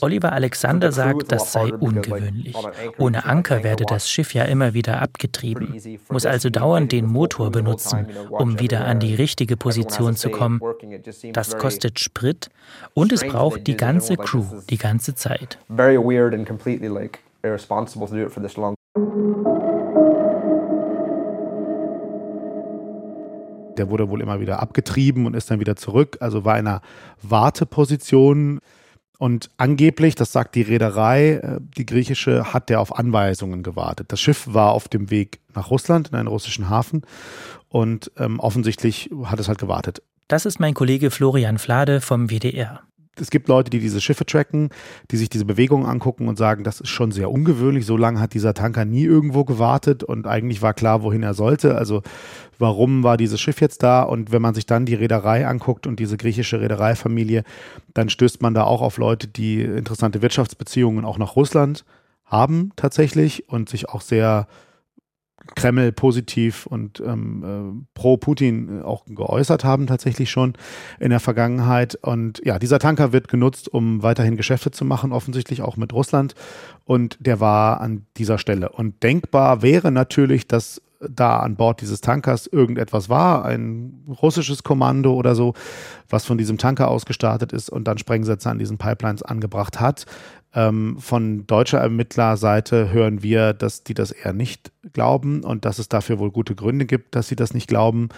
Oliver 0.00 0.32
Alexander 0.32 0.92
sagt, 0.92 1.30
das 1.30 1.52
sei 1.52 1.72
ungewöhnlich. 1.72 2.56
Ohne 2.98 3.24
Anker 3.24 3.62
werde 3.62 3.84
das 3.86 4.08
Schiff 4.08 4.34
ja 4.34 4.44
immer 4.44 4.74
wieder 4.74 5.00
abgetrieben, 5.00 5.80
muss 6.10 6.26
also 6.26 6.50
dauernd 6.50 6.92
den 6.92 7.06
Motor 7.06 7.50
benutzen, 7.50 8.08
um 8.30 8.58
wieder 8.60 8.84
an 8.84 9.00
die 9.00 9.14
richtige 9.14 9.56
Position 9.56 10.16
zu 10.16 10.30
kommen. 10.30 10.60
Das 11.32 11.56
kostet 11.58 12.00
Sprit 12.00 12.50
und 12.94 13.12
es 13.12 13.24
braucht 13.24 13.66
die 13.66 13.76
ganze 13.76 14.16
Crew 14.16 14.44
die 14.70 14.78
ganze 14.78 15.14
Zeit. 15.14 15.58
Very 15.68 15.96
weird 15.96 16.34
and 16.34 16.46
completely 16.46 16.88
like 16.88 17.20
irresponsible 17.42 18.06
to 18.06 18.14
do 18.14 18.22
it 18.22 18.32
for 18.32 18.42
this 18.42 18.56
long. 18.56 18.74
Der 23.76 23.90
wurde 23.90 24.08
wohl 24.08 24.20
immer 24.20 24.40
wieder 24.40 24.60
abgetrieben 24.60 25.26
und 25.26 25.34
ist 25.34 25.50
dann 25.50 25.58
wieder 25.58 25.76
zurück, 25.76 26.18
also 26.20 26.44
war 26.44 26.58
in 26.58 26.66
einer 26.66 26.80
Warteposition. 27.22 28.60
Und 29.24 29.48
angeblich, 29.56 30.16
das 30.16 30.32
sagt 30.32 30.54
die 30.54 30.60
Reederei, 30.60 31.36
äh, 31.36 31.58
die 31.78 31.86
griechische, 31.86 32.52
hat 32.52 32.68
der 32.68 32.78
auf 32.78 32.98
Anweisungen 32.98 33.62
gewartet. 33.62 34.12
Das 34.12 34.20
Schiff 34.20 34.52
war 34.52 34.72
auf 34.72 34.86
dem 34.86 35.10
Weg 35.10 35.40
nach 35.54 35.70
Russland, 35.70 36.08
in 36.08 36.16
einen 36.16 36.28
russischen 36.28 36.68
Hafen. 36.68 37.00
Und 37.70 38.12
ähm, 38.18 38.38
offensichtlich 38.38 39.08
hat 39.24 39.40
es 39.40 39.48
halt 39.48 39.56
gewartet. 39.56 40.02
Das 40.28 40.44
ist 40.44 40.60
mein 40.60 40.74
Kollege 40.74 41.10
Florian 41.10 41.56
Flade 41.56 42.02
vom 42.02 42.28
WDR 42.28 42.82
es 43.20 43.30
gibt 43.30 43.48
Leute, 43.48 43.70
die 43.70 43.78
diese 43.78 44.00
Schiffe 44.00 44.26
tracken, 44.26 44.70
die 45.10 45.16
sich 45.16 45.28
diese 45.28 45.44
Bewegungen 45.44 45.86
angucken 45.86 46.28
und 46.28 46.36
sagen, 46.36 46.64
das 46.64 46.80
ist 46.80 46.88
schon 46.88 47.12
sehr 47.12 47.30
ungewöhnlich. 47.30 47.86
So 47.86 47.96
lange 47.96 48.20
hat 48.20 48.34
dieser 48.34 48.54
Tanker 48.54 48.84
nie 48.84 49.04
irgendwo 49.04 49.44
gewartet 49.44 50.02
und 50.02 50.26
eigentlich 50.26 50.62
war 50.62 50.74
klar, 50.74 51.02
wohin 51.02 51.22
er 51.22 51.34
sollte. 51.34 51.76
Also 51.76 52.02
warum 52.58 53.02
war 53.02 53.16
dieses 53.16 53.40
Schiff 53.40 53.60
jetzt 53.60 53.82
da? 53.82 54.02
Und 54.02 54.32
wenn 54.32 54.42
man 54.42 54.54
sich 54.54 54.66
dann 54.66 54.86
die 54.86 54.94
Reederei 54.94 55.46
anguckt 55.46 55.86
und 55.86 56.00
diese 56.00 56.16
griechische 56.16 56.60
Reedereifamilie, 56.60 57.44
dann 57.92 58.08
stößt 58.08 58.42
man 58.42 58.54
da 58.54 58.64
auch 58.64 58.82
auf 58.82 58.98
Leute, 58.98 59.28
die 59.28 59.62
interessante 59.62 60.22
Wirtschaftsbeziehungen 60.22 61.04
auch 61.04 61.18
nach 61.18 61.36
Russland 61.36 61.84
haben 62.24 62.72
tatsächlich 62.76 63.48
und 63.48 63.68
sich 63.68 63.88
auch 63.88 64.00
sehr 64.00 64.48
Kreml 65.54 65.92
positiv 65.92 66.66
und 66.66 67.00
ähm, 67.00 67.84
äh, 67.84 67.98
pro 67.98 68.16
Putin 68.16 68.82
auch 68.82 69.04
geäußert 69.06 69.64
haben, 69.64 69.86
tatsächlich 69.86 70.30
schon 70.30 70.54
in 70.98 71.10
der 71.10 71.20
Vergangenheit. 71.20 71.96
Und 71.96 72.40
ja, 72.44 72.58
dieser 72.58 72.78
Tanker 72.78 73.12
wird 73.12 73.28
genutzt, 73.28 73.72
um 73.72 74.02
weiterhin 74.02 74.36
Geschäfte 74.36 74.70
zu 74.70 74.84
machen, 74.84 75.12
offensichtlich 75.12 75.62
auch 75.62 75.76
mit 75.76 75.92
Russland. 75.92 76.34
Und 76.84 77.16
der 77.20 77.40
war 77.40 77.80
an 77.80 78.06
dieser 78.16 78.38
Stelle. 78.38 78.70
Und 78.70 79.02
denkbar 79.02 79.62
wäre 79.62 79.92
natürlich, 79.92 80.46
dass 80.48 80.80
da 81.10 81.38
an 81.40 81.56
Bord 81.56 81.80
dieses 81.80 82.00
Tankers 82.00 82.46
irgendetwas 82.46 83.08
war, 83.08 83.44
ein 83.44 84.04
russisches 84.22 84.62
Kommando 84.62 85.14
oder 85.14 85.34
so, 85.34 85.54
was 86.08 86.24
von 86.24 86.38
diesem 86.38 86.58
Tanker 86.58 86.88
ausgestartet 86.88 87.52
ist 87.52 87.70
und 87.70 87.84
dann 87.84 87.98
Sprengsätze 87.98 88.50
an 88.50 88.58
diesen 88.58 88.78
Pipelines 88.78 89.22
angebracht 89.22 89.80
hat. 89.80 90.06
Ähm, 90.54 90.98
von 91.00 91.46
deutscher 91.46 91.78
Ermittlerseite 91.78 92.92
hören 92.92 93.22
wir, 93.22 93.52
dass 93.52 93.82
die 93.82 93.94
das 93.94 94.12
eher 94.12 94.32
nicht 94.32 94.70
glauben 94.92 95.42
und 95.42 95.64
dass 95.64 95.78
es 95.78 95.88
dafür 95.88 96.18
wohl 96.18 96.30
gute 96.30 96.54
Gründe 96.54 96.86
gibt, 96.86 97.16
dass 97.16 97.28
sie 97.28 97.36
das 97.36 97.54
nicht 97.54 97.66
glauben 97.66 98.10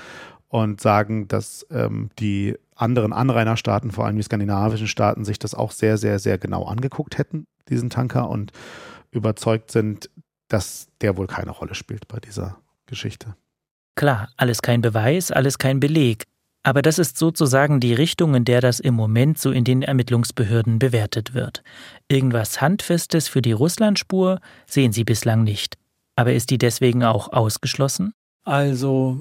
und 0.48 0.80
sagen, 0.80 1.28
dass 1.28 1.66
ähm, 1.70 2.10
die 2.18 2.56
anderen 2.74 3.14
Anrainerstaaten, 3.14 3.90
vor 3.90 4.04
allem 4.04 4.16
die 4.16 4.22
skandinavischen 4.22 4.86
Staaten, 4.86 5.24
sich 5.24 5.38
das 5.38 5.54
auch 5.54 5.70
sehr, 5.70 5.96
sehr, 5.96 6.18
sehr 6.18 6.36
genau 6.36 6.64
angeguckt 6.64 7.16
hätten, 7.16 7.46
diesen 7.70 7.88
Tanker, 7.88 8.28
und 8.28 8.52
überzeugt 9.10 9.70
sind, 9.70 10.10
dass 10.48 10.88
der 11.00 11.16
wohl 11.16 11.26
keine 11.26 11.50
Rolle 11.50 11.74
spielt 11.74 12.06
bei 12.06 12.20
dieser 12.20 12.58
Geschichte. 12.84 13.34
Klar, 13.96 14.28
alles 14.36 14.60
kein 14.60 14.82
Beweis, 14.82 15.32
alles 15.32 15.58
kein 15.58 15.80
Beleg. 15.80 16.24
Aber 16.66 16.82
das 16.82 16.98
ist 16.98 17.16
sozusagen 17.16 17.78
die 17.78 17.94
Richtung, 17.94 18.34
in 18.34 18.44
der 18.44 18.60
das 18.60 18.80
im 18.80 18.94
Moment 18.94 19.38
so 19.38 19.52
in 19.52 19.62
den 19.62 19.82
Ermittlungsbehörden 19.82 20.80
bewertet 20.80 21.32
wird. 21.32 21.62
Irgendwas 22.08 22.60
Handfestes 22.60 23.28
für 23.28 23.40
die 23.40 23.52
Russlandspur 23.52 24.40
sehen 24.66 24.90
sie 24.90 25.04
bislang 25.04 25.44
nicht. 25.44 25.78
Aber 26.16 26.32
ist 26.32 26.50
die 26.50 26.58
deswegen 26.58 27.04
auch 27.04 27.32
ausgeschlossen? 27.32 28.14
Also, 28.42 29.20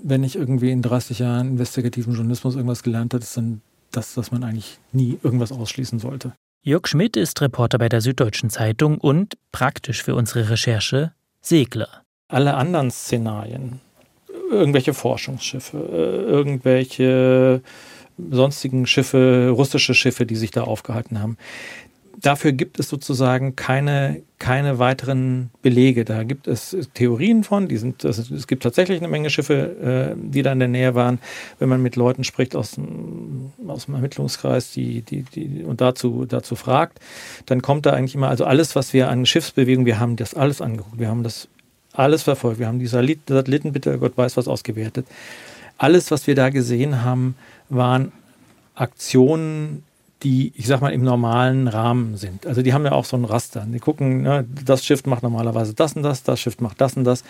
wenn 0.00 0.22
ich 0.22 0.36
irgendwie 0.36 0.70
in 0.70 0.80
30 0.80 1.18
Jahren 1.18 1.48
investigativen 1.48 2.14
Journalismus 2.14 2.54
irgendwas 2.54 2.84
gelernt 2.84 3.14
habe, 3.14 3.24
ist 3.24 3.36
dann 3.36 3.62
das, 3.90 4.14
dass 4.14 4.30
man 4.30 4.44
eigentlich 4.44 4.78
nie 4.92 5.18
irgendwas 5.24 5.50
ausschließen 5.50 5.98
sollte. 5.98 6.34
Jörg 6.62 6.86
Schmidt 6.86 7.16
ist 7.16 7.40
Reporter 7.40 7.78
bei 7.78 7.88
der 7.88 8.00
Süddeutschen 8.00 8.48
Zeitung 8.48 8.98
und, 8.98 9.36
praktisch 9.50 10.04
für 10.04 10.14
unsere 10.14 10.50
Recherche, 10.50 11.10
Segler. 11.40 12.04
Alle 12.28 12.54
anderen 12.54 12.92
Szenarien, 12.92 13.80
irgendwelche 14.50 14.94
Forschungsschiffe, 14.94 15.76
äh, 15.76 16.30
irgendwelche 16.30 17.62
sonstigen 18.30 18.86
Schiffe, 18.86 19.50
russische 19.54 19.94
Schiffe, 19.94 20.26
die 20.26 20.36
sich 20.36 20.50
da 20.50 20.62
aufgehalten 20.64 21.20
haben. 21.20 21.36
Dafür 22.18 22.52
gibt 22.52 22.80
es 22.80 22.88
sozusagen 22.88 23.56
keine, 23.56 24.22
keine 24.38 24.78
weiteren 24.78 25.50
Belege. 25.60 26.06
Da 26.06 26.22
gibt 26.22 26.48
es 26.48 26.74
Theorien 26.94 27.44
von, 27.44 27.68
die 27.68 27.76
sind, 27.76 28.06
also 28.06 28.34
es 28.34 28.46
gibt 28.46 28.62
tatsächlich 28.62 28.98
eine 29.00 29.08
Menge 29.08 29.28
Schiffe, 29.28 30.14
äh, 30.16 30.16
die 30.18 30.40
da 30.40 30.52
in 30.52 30.58
der 30.58 30.68
Nähe 30.68 30.94
waren. 30.94 31.18
Wenn 31.58 31.68
man 31.68 31.82
mit 31.82 31.94
Leuten 31.94 32.24
spricht 32.24 32.56
aus, 32.56 32.80
aus 33.66 33.84
dem 33.84 33.94
Ermittlungskreis, 33.94 34.72
die, 34.72 35.02
die, 35.02 35.24
die, 35.24 35.62
und 35.62 35.82
dazu, 35.82 36.24
dazu 36.24 36.56
fragt, 36.56 37.00
dann 37.44 37.60
kommt 37.60 37.84
da 37.84 37.92
eigentlich 37.92 38.14
immer, 38.14 38.28
also 38.28 38.46
alles, 38.46 38.74
was 38.74 38.94
wir 38.94 39.10
an 39.10 39.26
Schiffsbewegung, 39.26 39.84
wir 39.84 40.00
haben 40.00 40.16
das 40.16 40.32
alles 40.32 40.62
angeguckt. 40.62 40.98
Wir 40.98 41.08
haben 41.08 41.22
das 41.22 41.48
alles 41.98 42.22
verfolgt. 42.22 42.58
Wir 42.58 42.66
haben 42.66 42.78
die 42.78 42.86
Satelliten, 42.86 43.72
bitte 43.72 43.98
Gott 43.98 44.16
weiß 44.16 44.36
was, 44.36 44.48
ausgewertet. 44.48 45.06
Alles, 45.78 46.10
was 46.10 46.26
wir 46.26 46.34
da 46.34 46.50
gesehen 46.50 47.02
haben, 47.04 47.36
waren 47.68 48.12
Aktionen, 48.74 49.82
die, 50.22 50.52
ich 50.56 50.66
sag 50.66 50.80
mal, 50.80 50.92
im 50.92 51.02
normalen 51.02 51.68
Rahmen 51.68 52.16
sind. 52.16 52.46
Also 52.46 52.62
die 52.62 52.72
haben 52.72 52.84
ja 52.84 52.92
auch 52.92 53.04
so 53.04 53.16
ein 53.16 53.24
Raster. 53.24 53.66
Die 53.66 53.78
gucken, 53.78 54.22
ne, 54.22 54.46
das 54.64 54.84
Schiff 54.84 55.04
macht 55.04 55.22
normalerweise 55.22 55.74
das 55.74 55.94
und 55.94 56.02
das, 56.02 56.22
das 56.22 56.40
Schiff 56.40 56.60
macht 56.60 56.80
das 56.80 56.96
und 56.96 57.04
das. 57.04 57.24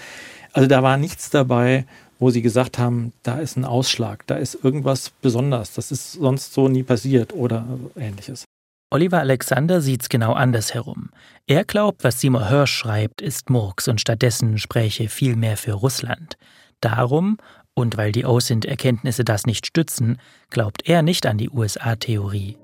Also 0.53 0.69
da 0.69 0.83
war 0.83 0.97
nichts 0.97 1.31
dabei, 1.31 1.85
wo 2.19 2.31
sie 2.31 2.43
gesagt 2.43 2.79
haben, 2.79 3.13
da 3.23 3.39
ist 3.39 3.57
ein 3.57 3.65
Ausschlag, 3.65 4.27
da 4.27 4.37
ist 4.37 4.59
irgendwas 4.63 5.11
besonders, 5.21 5.75
das 5.75 5.91
ist 5.91 6.13
sonst 6.13 6.55
so 6.55 6.69
nie 6.69 6.83
passiert 6.83 7.35
oder 7.35 7.67
ähnliches. 7.97 8.45
Oliver 8.89 9.19
Alexander 9.19 9.81
sieht's 9.81 10.09
genau 10.09 10.33
andersherum. 10.33 11.11
Er 11.49 11.65
glaubt, 11.65 12.05
was 12.05 12.21
Seymour 12.21 12.49
Hirsch 12.49 12.73
schreibt, 12.73 13.21
ist 13.21 13.51
Murks 13.51 13.89
und 13.89 14.01
stattdessen 14.01 14.59
spräche 14.59 15.09
viel 15.09 15.35
mehr 15.35 15.57
für 15.57 15.73
Russland. 15.73 16.37
Darum, 16.81 17.37
und 17.75 17.97
weil 17.97 18.13
die 18.13 18.25
OSINT-Erkenntnisse 18.25 19.25
das 19.25 19.45
nicht 19.45 19.67
stützen, 19.67 20.19
glaubt 20.51 20.89
er 20.89 21.03
nicht 21.03 21.27
an 21.27 21.37
die 21.37 21.51
USA-Theorie. 21.51 22.59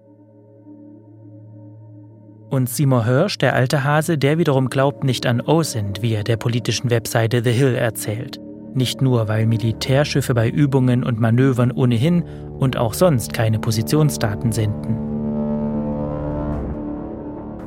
Und 2.51 2.69
Seymour 2.69 3.05
Hirsch, 3.05 3.39
der 3.39 3.55
alte 3.55 3.83
Hase, 3.83 4.17
der 4.17 4.39
wiederum 4.39 4.71
glaubt 4.71 5.03
nicht 5.03 5.27
an 5.27 5.41
OSINT, 5.41 6.03
wie 6.03 6.15
er 6.15 6.23
der 6.23 6.37
politischen 6.37 6.91
Webseite 6.91 7.43
The 7.43 7.51
Hill 7.51 7.75
erzählt. 7.75 8.39
Nicht 8.75 9.03
nur, 9.03 9.27
weil 9.27 9.47
Militärschiffe 9.47 10.35
bei 10.35 10.49
Übungen 10.49 11.03
und 11.03 11.19
Manövern 11.19 11.73
ohnehin 11.73 12.23
und 12.23 12.77
auch 12.77 12.95
sonst 12.95 13.33
keine 13.33 13.59
Positionsdaten 13.59 14.53
senden. 14.53 15.12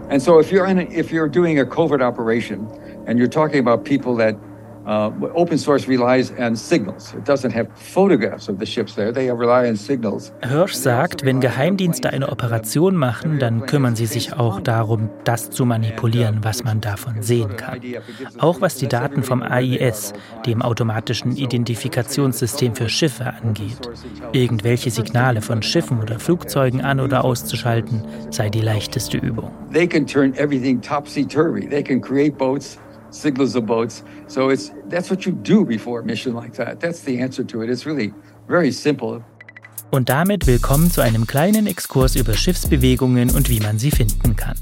And 0.10 0.22
so 0.22 0.39
if 0.39 0.52
you're 0.52 0.68
in 0.68 0.80
a, 0.80 0.84
if 0.84 1.12
you're 1.12 1.28
doing 1.28 1.60
a 1.60 1.65
covert 1.65 2.02
operation 2.02 2.70
and 3.08 3.18
you're 3.18 3.28
talking 3.28 3.60
about 3.60 3.86
people 3.86 4.15
that 4.18 4.36
Uh, 4.86 5.12
open 5.34 5.58
source 5.58 5.88
relies 5.88 6.32
on 6.38 6.56
signals. 6.56 7.13
It 7.15 7.26
doesn't 7.26 7.52
have 7.52 7.67
photographs 7.74 8.48
of 8.48 8.60
the 8.60 8.67
ships 8.67 8.93
there. 8.93 9.12
They 9.12 9.32
rely 9.32 9.67
on 9.67 9.76
signals. 9.76 10.32
Hirsch 10.43 10.74
sagt, 10.74 11.26
wenn 11.26 11.41
Geheimdienste 11.41 12.12
eine 12.12 12.30
Operation 12.30 12.95
machen, 12.95 13.39
dann 13.39 13.65
kümmern 13.65 13.95
sie 13.95 14.06
sich 14.06 14.34
auch 14.34 14.62
darum, 14.62 15.10
das 15.24 15.50
zu 15.50 15.65
manipulieren, 15.65 16.43
was 16.43 16.63
man 16.63 16.82
davon 16.82 17.24
sehen 17.24 17.56
kann. 17.56 17.82
Auch 18.38 18.62
was 18.62 18.76
die 18.76 18.88
Daten 18.88 19.24
vom 19.24 19.41
AIS, 19.41 20.13
dem 20.45 20.62
automatischen 20.62 21.36
Identifikationssystem 21.36 22.76
für 22.76 22.88
Schiffe, 22.88 23.34
angeht. 23.41 23.89
Irgendwelche 24.34 24.91
Signale 24.91 25.41
von 25.41 25.63
Schiffen 25.63 26.00
oder 26.00 26.19
Flugzeugen 26.19 26.82
an 26.82 27.00
oder 27.00 27.26
auszuschalten, 27.26 28.04
sei 28.30 28.50
die 28.50 28.62
leichteste 28.62 29.17
Übung. 29.17 29.52
They 29.74 29.88
can 29.88 30.06
turn 30.06 30.36
everything 30.36 30.80
topsy-turvy. 30.80 31.67
They 31.67 31.82
can 31.82 32.00
create 32.00 32.38
boats 32.38 32.78
signals 33.15 33.56
of 33.56 33.65
boats. 33.65 34.04
So 34.28 34.51
it's 34.51 34.71
that's 34.89 35.10
what 35.10 35.25
you 35.25 35.32
do 35.32 35.65
before 35.65 36.01
a 36.01 36.04
mission 36.04 36.36
like 36.36 36.54
that. 36.54 36.80
That's 36.80 37.04
the 37.04 37.21
answer 37.21 37.45
to 37.47 37.62
it. 37.62 37.69
It's 37.69 37.86
really 37.86 38.13
very 38.47 38.71
simple. 38.71 39.23
Und 39.91 40.10
damit 40.10 40.47
willkommen 40.47 40.91
zu 40.91 41.01
einem 41.01 41.25
kleinen 41.25 41.67
Exkurs 41.67 42.15
über 42.15 42.34
Schiffsbewegungen 42.34 43.30
und 43.30 43.49
wie 43.49 43.60
man 43.60 43.80
sie 43.80 43.91
finden 43.91 44.36
kann. 44.36 44.58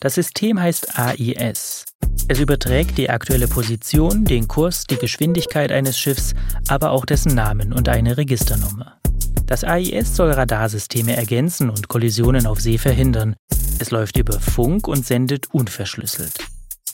Das 0.00 0.14
System 0.14 0.60
heißt 0.60 0.98
AIS. 0.98 1.86
Es 2.28 2.40
überträgt 2.40 2.98
die 2.98 3.10
aktuelle 3.10 3.48
Position, 3.48 4.24
den 4.24 4.46
Kurs, 4.46 4.84
die 4.84 4.96
Geschwindigkeit 4.96 5.72
eines 5.72 5.98
Schiffs, 5.98 6.34
aber 6.68 6.90
auch 6.90 7.06
dessen 7.06 7.34
Namen 7.34 7.72
und 7.72 7.88
eine 7.88 8.16
Registernummer. 8.16 9.00
Das 9.46 9.64
AIS 9.64 10.14
soll 10.14 10.30
Radarsysteme 10.32 11.16
ergänzen 11.16 11.70
und 11.70 11.88
Kollisionen 11.88 12.46
auf 12.46 12.60
See 12.60 12.78
verhindern. 12.78 13.36
Es 13.78 13.90
läuft 13.90 14.16
über 14.16 14.40
Funk 14.40 14.88
und 14.88 15.06
sendet 15.06 15.52
unverschlüsselt. 15.52 16.34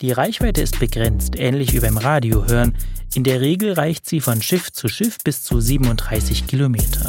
Die 0.03 0.11
Reichweite 0.11 0.61
ist 0.61 0.81
begrenzt, 0.81 1.37
ähnlich 1.37 1.73
wie 1.73 1.79
beim 1.79 1.97
Radio 1.97 2.45
hören. 2.49 2.75
In 3.15 3.23
der 3.23 3.41
Regel 3.41 3.73
reicht 3.73 4.05
sie 4.09 4.19
von 4.19 4.43
Schiff 4.43 4.73
zu 4.73 4.89
Schiff 4.89 5.19
bis 5.23 5.45
zu 5.45 5.61
37 5.61 6.49
Kilometer. 6.49 7.09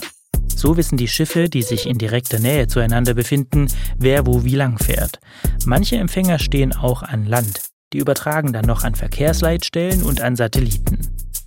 So 0.56 0.78
wissen 0.78 0.96
die 0.96 1.08
Schiffe, 1.08 1.50
die 1.50 1.64
sich 1.64 1.88
in 1.88 1.98
direkter 1.98 2.38
Nähe 2.38 2.68
zueinander 2.68 3.16
befinden, 3.16 3.68
wer 3.98 4.28
wo 4.28 4.44
wie 4.44 4.54
lang 4.54 4.78
fährt. 4.78 5.20
Manche 5.66 5.96
Empfänger 5.96 6.38
stehen 6.38 6.72
auch 6.72 7.02
an 7.02 7.26
Land. 7.26 7.62
Die 7.94 7.98
übertragen 7.98 8.54
dann 8.54 8.66
noch 8.66 8.84
an 8.84 8.94
Verkehrsleitstellen 8.94 10.04
und 10.04 10.22
an 10.22 10.36
Satelliten. 10.36 11.00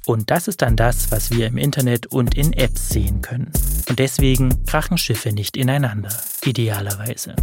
Und 0.05 0.33
das 0.33 0.49
ist 0.49 0.63
dann 0.63 0.75
das, 0.75 1.13
was 1.13 1.31
wir 1.31 1.47
im 1.47 1.59
Internet 1.59 2.09
und 2.09 2.37
in 2.37 2.55
Apps 2.55 2.89
sehen 2.89 3.23
können. 3.23 3.53
Und 3.89 4.01
deswegen 4.01 4.67
krachen 4.67 4.99
Schiffe 4.99 5.33
nicht 5.33 5.57
ineinander, 5.57 6.11
idealerweise. 6.45 7.37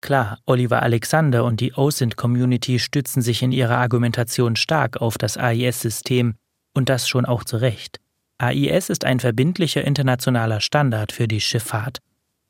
Klar, 0.00 0.38
Oliver 0.46 0.82
Alexander 0.82 1.44
und 1.44 1.60
die 1.60 1.74
OSINT-Community 1.74 2.78
stützen 2.78 3.20
sich 3.20 3.42
in 3.42 3.52
ihrer 3.52 3.76
Argumentation 3.76 4.56
stark 4.56 5.00
auf 5.00 5.18
das 5.18 5.36
AIS-System 5.36 6.34
und 6.74 6.88
das 6.88 7.06
schon 7.06 7.26
auch 7.26 7.44
zu 7.44 7.58
Recht. 7.58 8.00
AIS 8.38 8.88
ist 8.88 9.04
ein 9.04 9.20
verbindlicher 9.20 9.84
internationaler 9.84 10.60
Standard 10.60 11.12
für 11.12 11.28
die 11.28 11.42
Schifffahrt. 11.42 11.98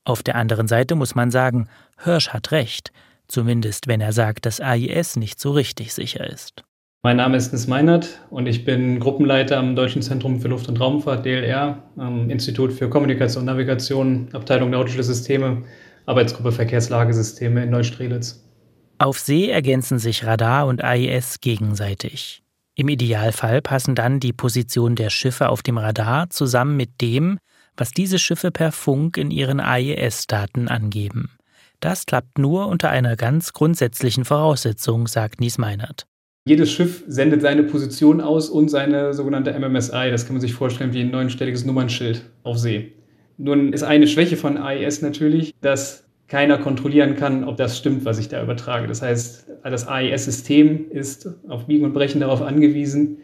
Auf 0.04 0.22
der 0.22 0.36
anderen 0.36 0.68
Seite 0.68 0.94
muss 0.94 1.16
man 1.16 1.32
sagen, 1.32 1.68
Hirsch 2.02 2.28
hat 2.28 2.52
recht, 2.52 2.92
zumindest 3.26 3.88
wenn 3.88 4.00
er 4.00 4.12
sagt, 4.12 4.46
dass 4.46 4.60
AIS 4.60 5.16
nicht 5.16 5.40
so 5.40 5.50
richtig 5.50 5.92
sicher 5.92 6.24
ist. 6.24 6.62
Mein 7.02 7.16
Name 7.16 7.36
ist 7.36 7.52
Nis 7.52 7.66
Meinert 7.66 8.20
und 8.30 8.46
ich 8.46 8.64
bin 8.64 9.00
Gruppenleiter 9.00 9.56
am 9.56 9.74
Deutschen 9.74 10.02
Zentrum 10.02 10.40
für 10.40 10.48
Luft- 10.48 10.68
und 10.68 10.78
Raumfahrt, 10.78 11.24
DLR, 11.24 11.82
am 11.96 12.30
Institut 12.30 12.72
für 12.72 12.88
Kommunikation 12.90 13.42
und 13.42 13.46
Navigation, 13.46 14.28
Abteilung 14.32 14.70
Nautische 14.70 15.02
Systeme 15.02 15.64
Arbeitsgruppe 16.06 16.52
Verkehrslagesysteme 16.52 17.64
in 17.64 17.70
Neustrelitz. 17.70 18.44
Auf 18.98 19.18
See 19.18 19.48
ergänzen 19.48 19.98
sich 19.98 20.24
Radar 20.24 20.66
und 20.66 20.84
AIS 20.84 21.40
gegenseitig. 21.40 22.42
Im 22.74 22.88
Idealfall 22.88 23.62
passen 23.62 23.94
dann 23.94 24.20
die 24.20 24.32
Position 24.32 24.94
der 24.94 25.10
Schiffe 25.10 25.48
auf 25.48 25.62
dem 25.62 25.78
Radar 25.78 26.30
zusammen 26.30 26.76
mit 26.76 27.00
dem, 27.00 27.38
was 27.76 27.90
diese 27.90 28.18
Schiffe 28.18 28.50
per 28.50 28.72
Funk 28.72 29.16
in 29.16 29.30
ihren 29.30 29.60
AIS-Daten 29.60 30.68
angeben. 30.68 31.30
Das 31.80 32.04
klappt 32.04 32.38
nur 32.38 32.68
unter 32.68 32.90
einer 32.90 33.16
ganz 33.16 33.52
grundsätzlichen 33.52 34.24
Voraussetzung, 34.24 35.06
sagt 35.06 35.40
Nies 35.40 35.56
Meinert. 35.56 36.06
Jedes 36.46 36.70
Schiff 36.70 37.04
sendet 37.06 37.42
seine 37.42 37.62
Position 37.62 38.20
aus 38.20 38.48
und 38.48 38.68
seine 38.68 39.14
sogenannte 39.14 39.58
MMSI. 39.58 40.10
Das 40.10 40.26
kann 40.26 40.34
man 40.34 40.40
sich 40.40 40.52
vorstellen 40.52 40.92
wie 40.92 41.00
ein 41.00 41.10
neunstelliges 41.10 41.64
Nummernschild 41.64 42.22
auf 42.42 42.58
See. 42.58 42.92
Nun 43.42 43.72
ist 43.72 43.82
eine 43.82 44.06
Schwäche 44.06 44.36
von 44.36 44.58
AIS 44.58 45.00
natürlich, 45.00 45.54
dass 45.62 46.04
keiner 46.28 46.58
kontrollieren 46.58 47.16
kann, 47.16 47.42
ob 47.44 47.56
das 47.56 47.78
stimmt, 47.78 48.04
was 48.04 48.18
ich 48.18 48.28
da 48.28 48.42
übertrage. 48.42 48.86
Das 48.86 49.00
heißt, 49.00 49.46
das 49.64 49.88
AIS-System 49.88 50.90
ist 50.90 51.26
auf 51.48 51.66
Biegen 51.66 51.86
und 51.86 51.94
Brechen 51.94 52.20
darauf 52.20 52.42
angewiesen, 52.42 53.16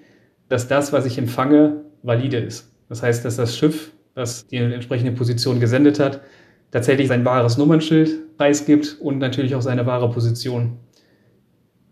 dass 0.49 0.69
das, 0.69 0.91
was 0.95 1.05
ich 1.05 1.19
empfange, 1.19 1.85
valide 2.03 2.39
ist. 2.39 2.73
Das 2.89 3.03
heißt, 3.03 3.27
dass 3.27 3.37
das 3.37 3.59
Schiff, 3.59 3.93
das 4.15 4.47
die 4.47 4.57
entsprechende 4.57 5.13
Position 5.13 5.61
gesendet 5.61 6.01
hat, 6.01 6.23
tatsächlich 6.71 7.09
sein 7.09 7.27
wahres 7.27 7.59
Nummernschild 7.59 8.39
preisgibt 8.39 8.97
und 8.99 9.19
natürlich 9.19 9.55
auch 9.55 9.63
seine 9.63 9.85
wahre 9.85 10.11
Position. 10.11 10.79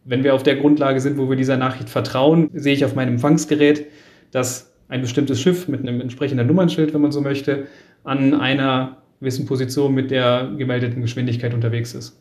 Wenn 0.06 0.24
wir 0.24 0.34
auf 0.34 0.42
der 0.42 0.56
Grundlage 0.56 1.00
sind, 1.00 1.18
wo 1.18 1.28
wir 1.28 1.36
dieser 1.36 1.58
Nachricht 1.58 1.90
vertrauen, 1.90 2.48
sehe 2.54 2.72
ich 2.72 2.86
auf 2.86 2.94
meinem 2.94 3.14
Empfangsgerät, 3.14 3.86
dass 4.30 4.72
ein 4.88 5.02
bestimmtes 5.02 5.40
Schiff 5.40 5.68
mit 5.68 5.80
einem 5.80 6.00
entsprechenden 6.00 6.46
Nummernschild, 6.46 6.94
wenn 6.94 7.00
man 7.02 7.12
so 7.12 7.20
möchte, 7.20 7.66
an 8.04 8.34
einer 8.34 8.98
gewissen 9.20 9.46
Position 9.46 9.94
mit 9.94 10.10
der 10.10 10.52
gemeldeten 10.56 11.02
Geschwindigkeit 11.02 11.54
unterwegs 11.54 11.94
ist. 11.94 12.20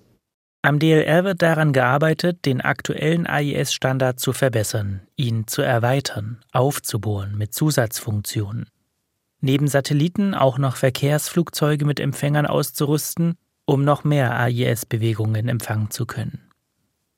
Am 0.66 0.80
DLR 0.80 1.26
wird 1.26 1.42
daran 1.42 1.74
gearbeitet, 1.74 2.46
den 2.46 2.62
aktuellen 2.62 3.28
AIS-Standard 3.28 4.18
zu 4.18 4.32
verbessern, 4.32 5.02
ihn 5.18 5.46
zu 5.46 5.62
erweitern, 5.62 6.40
aufzubohren 6.54 7.38
mit 7.38 7.54
Zusatzfunktionen. 7.54 8.68
Neben 9.42 9.68
Satelliten 9.68 10.34
auch 10.34 10.58
noch 10.58 10.78
Verkehrsflugzeuge 10.78 11.84
mit 11.84 12.00
Empfängern 12.00 12.46
auszurüsten, 12.46 13.36
um 13.66 13.84
noch 13.84 14.06
mehr 14.06 14.40
AIS-Bewegungen 14.40 15.50
empfangen 15.50 15.92
zu 15.92 16.06
können. 16.06 16.50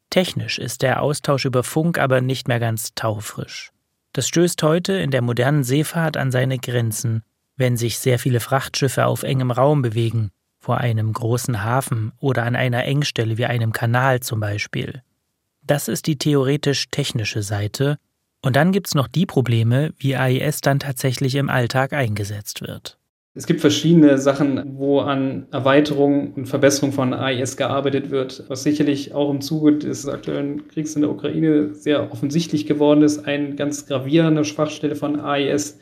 Technisch 0.10 0.58
ist 0.58 0.82
der 0.82 1.04
Austausch 1.04 1.46
über 1.46 1.62
Funk 1.62 2.00
aber 2.00 2.22
nicht 2.22 2.48
mehr 2.48 2.60
ganz 2.60 2.96
taufrisch. 2.96 3.72
Das 4.14 4.28
stößt 4.28 4.64
heute 4.64 4.94
in 4.94 5.12
der 5.12 5.22
modernen 5.22 5.64
Seefahrt 5.64 6.18
an 6.18 6.32
seine 6.32 6.58
Grenzen 6.58 7.22
wenn 7.58 7.78
sich 7.78 8.00
sehr 8.00 8.20
viele 8.20 8.40
Frachtschiffe 8.40 9.06
auf 9.06 9.24
engem 9.24 9.52
Raum 9.52 9.82
bewegen, 9.82 10.32
vor 10.60 10.78
einem 10.80 11.14
großen 11.14 11.64
Hafen 11.64 12.12
oder 12.20 12.44
an 12.44 12.56
einer 12.56 12.86
Engstelle 12.86 13.38
wie 13.38 13.46
einem 13.46 13.72
Kanal 13.72 14.20
zum 14.20 14.40
Beispiel. 14.40 15.04
Das 15.62 15.88
ist 15.88 16.08
die 16.08 16.18
theoretisch-technische 16.18 17.44
Seite, 17.44 17.98
und 18.46 18.56
dann 18.56 18.72
gibt 18.72 18.86
es 18.86 18.94
noch 18.94 19.08
die 19.08 19.26
Probleme, 19.26 19.92
wie 19.98 20.16
AIS 20.16 20.62
dann 20.62 20.78
tatsächlich 20.78 21.34
im 21.34 21.50
Alltag 21.50 21.94
eingesetzt 21.94 22.62
wird. 22.62 23.00
Es 23.34 23.48
gibt 23.48 23.60
verschiedene 23.60 24.20
Sachen, 24.20 24.78
wo 24.78 25.00
an 25.00 25.48
Erweiterung 25.52 26.32
und 26.36 26.46
Verbesserung 26.46 26.92
von 26.92 27.12
AIS 27.12 27.58
gearbeitet 27.58 28.12
wird, 28.12 28.44
was 28.48 28.62
sicherlich 28.62 29.16
auch 29.16 29.32
im 29.32 29.42
Zuge 29.42 29.80
des 29.80 30.08
aktuellen 30.08 30.68
Kriegs 30.68 30.96
in 30.96 31.02
der 31.02 31.10
Ukraine 31.10 31.74
sehr 31.74 32.12
offensichtlich 32.12 32.68
geworden 32.68 33.02
ist. 33.02 33.26
Eine 33.26 33.56
ganz 33.56 33.88
gravierende 33.88 34.46
Schwachstelle 34.46 34.96
von 34.96 35.20
AIS 35.20 35.80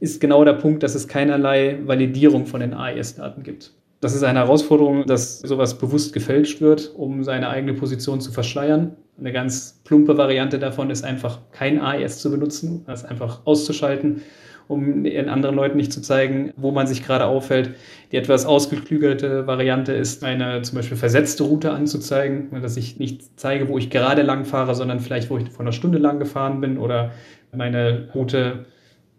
ist 0.00 0.20
genau 0.20 0.44
der 0.44 0.54
Punkt, 0.54 0.82
dass 0.82 0.94
es 0.94 1.08
keinerlei 1.08 1.78
Validierung 1.84 2.46
von 2.46 2.60
den 2.60 2.74
AES-Daten 2.74 3.42
gibt. 3.42 3.72
Das 4.00 4.14
ist 4.14 4.22
eine 4.22 4.40
Herausforderung, 4.40 5.06
dass 5.06 5.40
sowas 5.40 5.78
bewusst 5.78 6.12
gefälscht 6.12 6.60
wird, 6.60 6.92
um 6.96 7.24
seine 7.24 7.48
eigene 7.48 7.74
Position 7.74 8.20
zu 8.20 8.30
verschleiern. 8.30 8.96
Eine 9.18 9.32
ganz 9.32 9.80
plumpe 9.84 10.18
Variante 10.18 10.58
davon 10.58 10.90
ist 10.90 11.02
einfach 11.02 11.40
kein 11.50 11.80
AES 11.80 12.18
zu 12.18 12.30
benutzen, 12.30 12.84
das 12.86 13.06
einfach 13.06 13.40
auszuschalten, 13.46 14.22
um 14.68 15.04
den 15.04 15.30
anderen 15.30 15.56
Leuten 15.56 15.78
nicht 15.78 15.92
zu 15.92 16.02
zeigen, 16.02 16.52
wo 16.56 16.72
man 16.72 16.86
sich 16.86 17.02
gerade 17.02 17.24
aufhält. 17.24 17.70
Die 18.12 18.16
etwas 18.16 18.44
ausgeklügelte 18.44 19.46
Variante 19.46 19.94
ist, 19.94 20.22
eine 20.22 20.60
zum 20.60 20.76
Beispiel 20.76 20.98
versetzte 20.98 21.44
Route 21.44 21.70
anzuzeigen, 21.70 22.50
dass 22.60 22.76
ich 22.76 22.98
nicht 22.98 23.40
zeige, 23.40 23.68
wo 23.68 23.78
ich 23.78 23.88
gerade 23.88 24.20
lang 24.20 24.44
fahre, 24.44 24.74
sondern 24.74 25.00
vielleicht, 25.00 25.30
wo 25.30 25.38
ich 25.38 25.48
vor 25.48 25.60
einer 25.60 25.72
Stunde 25.72 25.96
lang 25.96 26.18
gefahren 26.18 26.60
bin 26.60 26.76
oder 26.76 27.12
meine 27.52 28.10
Route 28.14 28.66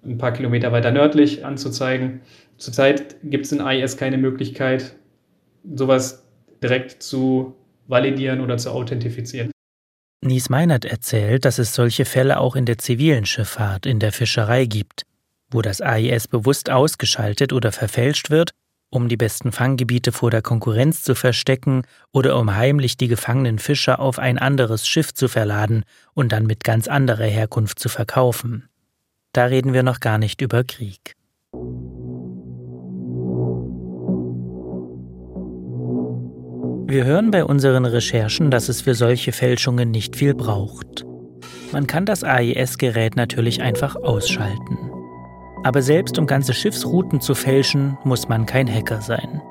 ein 0.06 0.18
paar 0.18 0.32
Kilometer 0.32 0.72
weiter 0.72 0.92
nördlich 0.92 1.46
anzuzeigen. 1.46 2.22
Zurzeit 2.58 3.18
gibt 3.24 3.46
es 3.46 3.52
in 3.52 3.62
AIS 3.62 3.98
keine 3.98 4.18
Möglichkeit, 4.18 4.96
sowas 5.76 6.24
direkt 6.64 7.04
zu 7.04 7.56
validieren 7.88 8.42
oder 8.42 8.58
zu 8.58 8.72
authentifizieren. 8.72 9.52
Nies 10.22 10.50
Meinert 10.50 10.86
erzählt, 10.86 11.46
dass 11.46 11.60
es 11.60 11.76
solche 11.76 12.06
Fälle 12.06 12.40
auch 12.40 12.56
in 12.56 12.66
der 12.66 12.78
zivilen 12.78 13.26
Schifffahrt, 13.26 13.86
in 13.86 14.00
der 14.00 14.12
Fischerei 14.12 14.66
gibt, 14.66 15.04
wo 15.52 15.62
das 15.62 15.80
AIS 15.80 16.28
bewusst 16.28 16.70
ausgeschaltet 16.70 17.54
oder 17.54 17.72
verfälscht 17.72 18.30
wird, 18.30 18.52
um 18.90 19.10
die 19.10 19.18
besten 19.18 19.52
Fanggebiete 19.52 20.12
vor 20.12 20.32
der 20.32 20.42
Konkurrenz 20.42 21.04
zu 21.04 21.14
verstecken 21.14 21.84
oder 22.12 22.38
um 22.38 22.56
heimlich 22.56 22.98
die 22.98 23.08
gefangenen 23.08 23.60
Fischer 23.60 24.00
auf 24.00 24.18
ein 24.18 24.38
anderes 24.38 24.88
Schiff 24.88 25.14
zu 25.14 25.28
verladen 25.28 25.84
und 26.14 26.32
dann 26.32 26.46
mit 26.46 26.64
ganz 26.64 26.88
anderer 26.88 27.26
Herkunft 27.26 27.80
zu 27.80 27.90
verkaufen. 27.90 28.70
Da 29.38 29.46
reden 29.46 29.72
wir 29.72 29.84
noch 29.84 30.00
gar 30.00 30.18
nicht 30.18 30.42
über 30.42 30.64
Krieg. 30.64 31.16
Wir 36.88 37.06
hören 37.06 37.30
bei 37.30 37.46
unseren 37.46 37.86
Recherchen, 37.86 38.50
dass 38.50 38.68
es 38.68 38.82
für 38.82 38.96
solche 38.96 39.32
Fälschungen 39.32 39.92
nicht 39.92 40.16
viel 40.16 40.34
braucht. 40.34 41.06
Man 41.72 41.86
kann 41.86 42.08
das 42.08 42.24
AIS-Gerät 42.24 43.16
natürlich 43.16 43.62
einfach 43.62 43.96
ausschalten. 43.96 44.80
Aber 45.64 45.84
selbst 45.84 46.18
um 46.18 46.26
ganze 46.26 46.56
Schiffsrouten 46.56 47.22
zu 47.22 47.36
fälschen, 47.36 47.96
muss 48.04 48.28
man 48.28 48.48
kein 48.48 48.68
Hacker 48.68 49.02
sein. 49.02 49.44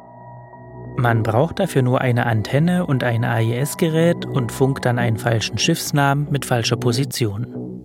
Man 0.96 1.22
braucht 1.22 1.61
dafür 1.61 1.83
nur 1.83 2.01
eine 2.01 2.27
Antenne 2.27 2.87
und 2.87 3.05
ein 3.05 3.22
AIS-Gerät 3.22 4.27
und 4.27 4.51
funkt 4.51 4.85
dann 4.85 4.99
einen 4.99 5.18
falschen 5.18 5.59
Schiffsnamen 5.59 6.27
mit 6.29 6.44
falscher 6.44 6.77
Position. 6.77 7.76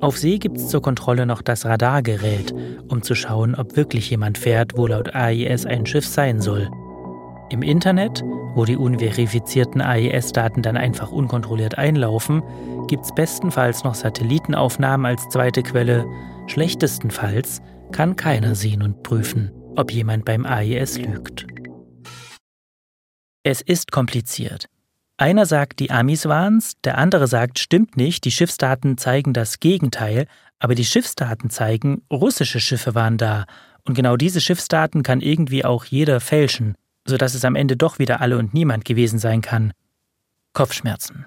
Auf 0.00 0.18
See 0.18 0.38
gibt 0.38 0.58
es 0.58 0.68
zur 0.68 0.82
Kontrolle 0.82 1.24
noch 1.24 1.40
das 1.40 1.64
Radargerät, 1.64 2.54
um 2.88 3.02
zu 3.02 3.14
schauen, 3.14 3.54
ob 3.54 3.76
wirklich 3.76 4.10
jemand 4.10 4.36
fährt, 4.36 4.76
wo 4.76 4.86
laut 4.86 5.14
AIS 5.14 5.64
ein 5.64 5.86
Schiff 5.86 6.06
sein 6.06 6.40
soll. 6.40 6.70
Im 7.48 7.62
Internet, 7.62 8.22
wo 8.54 8.64
die 8.64 8.76
unverifizierten 8.76 9.80
AIS-Daten 9.80 10.62
dann 10.62 10.76
einfach 10.76 11.12
unkontrolliert 11.12 11.78
einlaufen, 11.78 12.42
gibt 12.88 13.04
es 13.04 13.14
bestenfalls 13.14 13.84
noch 13.84 13.94
Satellitenaufnahmen 13.94 15.06
als 15.06 15.28
zweite 15.30 15.62
Quelle, 15.62 16.04
schlechtestenfalls 16.46 17.62
kann 17.92 18.16
keiner 18.16 18.54
sehen 18.54 18.82
und 18.82 19.02
prüfen, 19.02 19.50
ob 19.76 19.92
jemand 19.92 20.24
beim 20.24 20.44
AIS 20.44 20.98
lügt. 20.98 21.46
Es 23.44 23.62
ist 23.62 23.92
kompliziert. 23.92 24.66
Einer 25.18 25.46
sagt, 25.46 25.80
die 25.80 25.90
Amis 25.90 26.26
waren's, 26.26 26.74
der 26.84 26.98
andere 26.98 27.26
sagt, 27.26 27.58
stimmt 27.58 27.96
nicht, 27.96 28.24
die 28.24 28.30
Schiffsdaten 28.30 28.98
zeigen 28.98 29.32
das 29.32 29.60
Gegenteil, 29.60 30.26
aber 30.58 30.74
die 30.74 30.84
Schiffsdaten 30.84 31.48
zeigen, 31.48 32.02
russische 32.12 32.60
Schiffe 32.60 32.94
waren 32.94 33.16
da, 33.16 33.46
und 33.84 33.94
genau 33.94 34.16
diese 34.16 34.40
Schiffsdaten 34.40 35.02
kann 35.02 35.20
irgendwie 35.20 35.64
auch 35.64 35.84
jeder 35.84 36.20
fälschen, 36.20 36.74
sodass 37.06 37.34
es 37.34 37.44
am 37.44 37.54
Ende 37.54 37.76
doch 37.76 37.98
wieder 37.98 38.20
alle 38.20 38.36
und 38.36 38.52
niemand 38.52 38.84
gewesen 38.84 39.18
sein 39.18 39.40
kann. 39.40 39.72
Kopfschmerzen. 40.52 41.26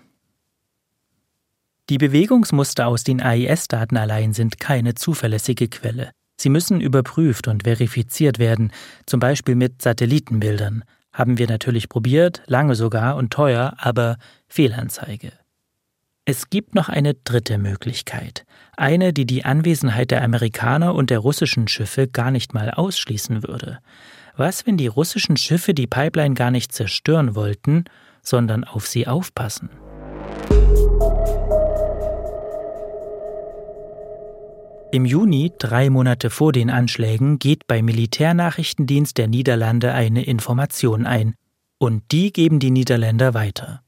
Die 1.89 1.97
Bewegungsmuster 1.97 2.86
aus 2.86 3.04
den 3.04 3.21
AIS-Daten 3.21 3.97
allein 3.97 4.34
sind 4.34 4.60
keine 4.60 4.93
zuverlässige 4.93 5.67
Quelle. 5.67 6.12
Sie 6.39 6.49
müssen 6.49 6.82
überprüft 6.82 7.47
und 7.47 7.63
verifiziert 7.63 8.38
werden, 8.38 8.71
zum 9.08 9.19
Beispiel 9.19 9.56
mit 9.56 9.82
Satellitenbildern. 9.82 10.84
Haben 11.19 11.38
wir 11.38 11.47
natürlich 11.49 11.89
probiert, 11.89 12.43
lange 12.47 12.75
sogar 12.75 13.17
und 13.17 13.34
teuer, 13.34 13.73
aber 13.75 14.15
Fehlanzeige. 14.47 15.34
Es 16.23 16.49
gibt 16.49 16.75
noch 16.75 16.88
eine 16.88 17.13
dritte 17.13 17.58
Möglichkeit, 17.58 18.45
eine, 18.77 19.12
die 19.12 19.25
die 19.25 19.43
Anwesenheit 19.43 20.12
der 20.12 20.23
Amerikaner 20.23 20.95
und 20.95 21.10
der 21.10 21.19
russischen 21.19 21.67
Schiffe 21.67 22.08
gar 22.08 22.32
nicht 22.32 22.53
mal 22.53 22.71
ausschließen 22.71 23.43
würde. 23.43 23.79
Was, 24.38 24.65
wenn 24.65 24.77
die 24.77 24.88
russischen 24.88 25.36
Schiffe 25.36 25.73
die 25.73 25.88
Pipeline 25.88 26.36
gar 26.36 26.51
nicht 26.51 26.71
zerstören 26.71 27.36
wollten, 27.36 27.84
sondern 28.21 28.63
auf 28.63 28.88
sie 28.88 29.05
aufpassen? 29.05 29.69
Im 34.91 35.06
Juni, 35.06 35.52
drei 35.60 35.91
Monate 35.91 36.32
vor 36.32 36.52
den 36.52 36.71
Anschlägen, 36.71 37.38
geht 37.38 37.67
beim 37.67 37.86
Militärnachrichtendienst 37.86 39.19
der 39.19 39.28
Niederlande 39.28 39.93
eine 39.93 40.23
Information 40.23 41.06
ein. 41.06 41.36
Und 41.78 42.02
die 42.12 42.34
geben 42.34 42.58
die 42.58 42.71
Niederländer 42.71 43.36
weiter. 43.36 43.84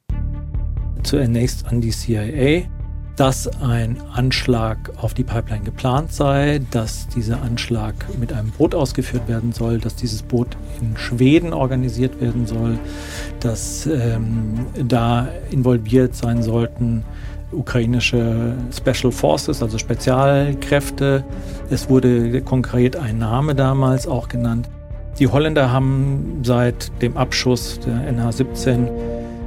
Zunächst 1.02 1.66
an 1.66 1.82
die 1.82 1.90
CIA, 1.90 2.68
dass 3.16 3.48
ein 3.62 4.00
Anschlag 4.14 4.92
auf 4.98 5.16
die 5.16 5.24
Pipeline 5.24 5.64
geplant 5.64 6.14
sei, 6.14 6.62
dass 6.70 7.08
dieser 7.08 7.42
Anschlag 7.42 7.96
mit 8.20 8.32
einem 8.32 8.52
Boot 8.52 8.76
ausgeführt 8.76 9.28
werden 9.28 9.54
soll, 9.54 9.80
dass 9.80 9.96
dieses 9.96 10.22
Boot 10.22 10.56
in 10.82 10.96
Schweden 10.98 11.52
organisiert 11.52 12.22
werden 12.22 12.46
soll, 12.46 12.78
dass 13.40 13.88
ähm, 13.88 14.68
da 14.88 15.30
involviert 15.50 16.16
sein 16.16 16.44
sollten 16.44 17.04
ukrainische 17.52 18.56
Special 18.72 19.12
Forces, 19.12 19.62
also 19.62 19.78
Spezialkräfte. 19.78 21.24
Es 21.70 21.90
wurde 21.90 22.42
konkret 22.42 22.96
ein 22.96 23.18
Name 23.18 23.56
damals 23.56 24.08
auch 24.08 24.28
genannt. 24.28 24.70
Die 25.20 25.28
Holländer 25.28 25.72
haben 25.72 26.42
seit 26.44 26.92
dem 27.02 27.18
Abschuss 27.18 27.80
der 27.80 28.12
NH-17 28.12 28.88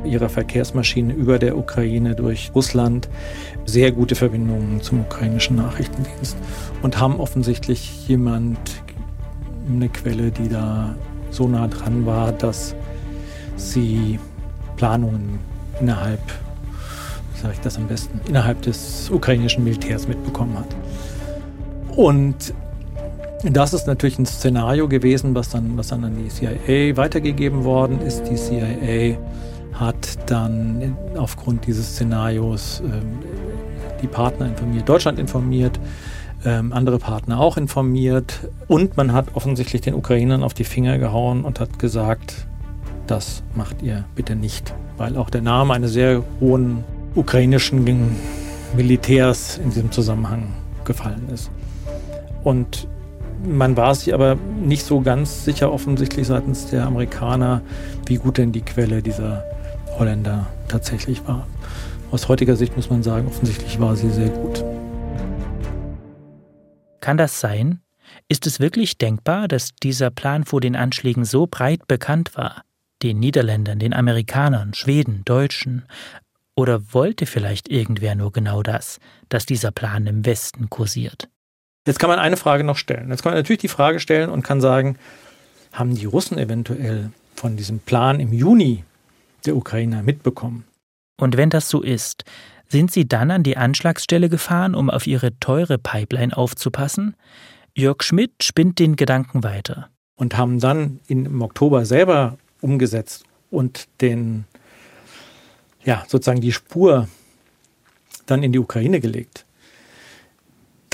ihrer 0.05 0.29
Verkehrsmaschine 0.29 1.13
über 1.13 1.39
der 1.39 1.57
Ukraine 1.57 2.15
durch 2.15 2.53
Russland 2.55 3.09
sehr 3.65 3.91
gute 3.93 4.15
Verbindungen 4.15 4.83
zum 4.83 5.01
ukrainischen 5.01 5.57
Nachrichtendienst 5.57 6.37
und 6.83 7.01
haben 7.01 7.19
offensichtlich 7.19 8.07
jemand, 8.07 8.59
eine 9.67 9.89
Quelle, 9.89 10.31
die 10.31 10.49
da 10.49 10.95
so 11.31 11.49
nah 11.49 11.67
dran 11.69 12.05
war, 12.05 12.33
dass 12.33 12.77
sie 13.57 14.19
Planungen 14.77 15.39
innerhalb, 15.81 16.21
sage 17.41 17.55
ich 17.55 17.61
das 17.61 17.77
am 17.77 17.87
besten, 17.87 18.21
innerhalb 18.29 18.63
des 18.63 19.11
ukrainischen 19.11 19.65
Militärs 19.65 20.09
mitbekommen 20.09 20.59
hat. 20.59 20.69
Und 21.97 22.55
das 23.45 23.75
ist 23.75 23.87
natürlich 23.87 24.19
ein 24.19 24.27
Szenario 24.27 24.89
gewesen, 24.89 25.35
was 25.35 25.51
dann, 25.51 25.77
was 25.77 25.89
dann 25.89 26.05
an 26.05 26.17
die 26.17 26.29
CIA 26.29 26.97
weitergegeben 26.97 27.65
worden 27.65 28.01
ist. 28.01 28.25
Die 28.25 28.37
CIA 28.37 29.19
hat 29.75 30.31
dann 30.31 30.97
aufgrund 31.17 31.67
dieses 31.67 31.95
Szenarios 31.95 32.83
ähm, 32.85 33.19
die 34.01 34.07
Partner 34.07 34.47
informiert, 34.47 34.89
Deutschland 34.89 35.19
informiert, 35.19 35.79
ähm, 36.45 36.73
andere 36.73 36.99
Partner 36.99 37.41
auch 37.41 37.57
informiert 37.57 38.49
und 38.69 38.97
man 38.97 39.13
hat 39.13 39.35
offensichtlich 39.35 39.83
den 39.83 39.95
Ukrainern 39.95 40.43
auf 40.43 40.55
die 40.55 40.65
Finger 40.65 40.99
gehauen 40.99 41.45
und 41.45 41.61
hat 41.61 41.79
gesagt, 41.79 42.47
das 43.07 43.43
macht 43.55 43.83
ihr 43.83 44.05
bitte 44.15 44.37
nicht, 44.37 44.75
weil 44.97 45.17
auch 45.17 45.31
der 45.31 45.43
Name 45.43 45.75
eines 45.75 45.93
sehr 45.93 46.23
hohen 46.41 46.85
ukrainischen 47.15 47.85
Militärs 48.77 49.59
in 49.59 49.71
diesem 49.71 49.93
Zusammenhang 49.93 50.53
gefallen 50.85 51.29
ist. 51.33 51.51
Und 52.43 52.89
man 53.45 53.77
war 53.77 53.95
sich 53.95 54.15
aber 54.15 54.37
nicht 54.37 54.85
so 54.85 55.01
ganz 55.01 55.45
sicher 55.45 55.73
offensichtlich 55.73 56.27
seitens 56.27 56.71
der 56.71 56.87
Amerikaner, 56.87 57.63
wie 58.07 58.17
gut 58.17 58.39
denn 58.39 58.53
die 58.53 58.63
Quelle 58.63 59.03
dieser 59.03 59.45
Holländer 59.99 60.47
tatsächlich 60.69 61.27
war. 61.27 61.47
Aus 62.11 62.29
heutiger 62.29 62.57
Sicht 62.57 62.77
muss 62.77 62.91
man 62.91 63.03
sagen, 63.03 63.27
offensichtlich 63.27 63.81
war 63.81 63.97
sie 63.97 64.11
sehr 64.11 64.29
gut. 64.29 64.65
Kann 67.01 67.17
das 67.17 67.41
sein? 67.41 67.81
Ist 68.29 68.47
es 68.47 68.61
wirklich 68.61 68.99
denkbar, 68.99 69.49
dass 69.49 69.71
dieser 69.83 70.11
Plan 70.11 70.45
vor 70.45 70.61
den 70.61 70.77
Anschlägen 70.77 71.25
so 71.25 71.47
breit 71.47 71.87
bekannt 71.87 72.37
war? 72.37 72.63
Den 73.03 73.19
Niederländern, 73.19 73.79
den 73.79 73.93
Amerikanern, 73.93 74.73
Schweden, 74.73 75.23
Deutschen? 75.25 75.85
Oder 76.57 76.93
wollte 76.93 77.27
vielleicht 77.27 77.69
irgendwer 77.69 78.15
nur 78.15 78.33
genau 78.33 78.63
das, 78.63 78.99
dass 79.29 79.47
dieser 79.47 79.73
Plan 79.73 80.07
im 80.07 80.25
Westen 80.25 80.71
kursiert? 80.71 81.29
Jetzt 81.87 81.99
kann 81.99 82.09
man 82.09 82.19
eine 82.19 82.37
Frage 82.37 82.65
noch 82.65 82.77
stellen. 82.77 83.11
Jetzt 83.11 83.23
kann 83.23 83.33
man 83.33 83.39
natürlich 83.39 83.61
die 83.61 83.69
Frage 83.69 84.01
stellen 84.01 84.31
und 84.31 84.43
kann 84.43 84.61
sagen, 84.61 84.97
haben 85.73 85.95
die 85.95 86.07
Russen 86.07 86.39
eventuell 86.39 87.11
von 87.35 87.57
diesem 87.57 87.81
Plan 87.81 88.21
im 88.21 88.33
Juni 88.33 88.85
der 89.45 89.57
Ukrainer 89.57 90.03
mitbekommen. 90.03 90.65
Und 91.21 91.37
wenn 91.37 91.51
das 91.51 91.69
so 91.69 91.83
ist, 91.83 92.25
sind 92.69 92.91
Sie 92.91 93.07
dann 93.07 93.31
an 93.31 93.43
die 93.43 93.57
Anschlagsstelle 93.57 94.29
gefahren, 94.29 94.75
um 94.75 94.91
auf 94.91 95.07
Ihre 95.07 95.39
teure 95.39 95.79
Pipeline 95.79 96.37
aufzupassen? 96.37 97.15
Jörg 97.77 98.03
Schmidt 98.03 98.43
spinnt 98.43 98.79
den 98.79 98.97
Gedanken 98.97 99.45
weiter. 99.45 99.91
Und 100.17 100.37
haben 100.37 100.61
dann 100.61 101.01
im 101.09 101.43
Oktober 101.43 101.85
selber 101.85 102.39
umgesetzt 102.61 103.25
und 103.51 103.89
den, 104.01 104.45
ja, 105.85 106.05
sozusagen 106.09 106.41
die 106.41 106.53
Spur 106.53 107.09
dann 108.27 108.43
in 108.43 108.53
die 108.53 108.59
Ukraine 108.59 109.01
gelegt 109.01 109.45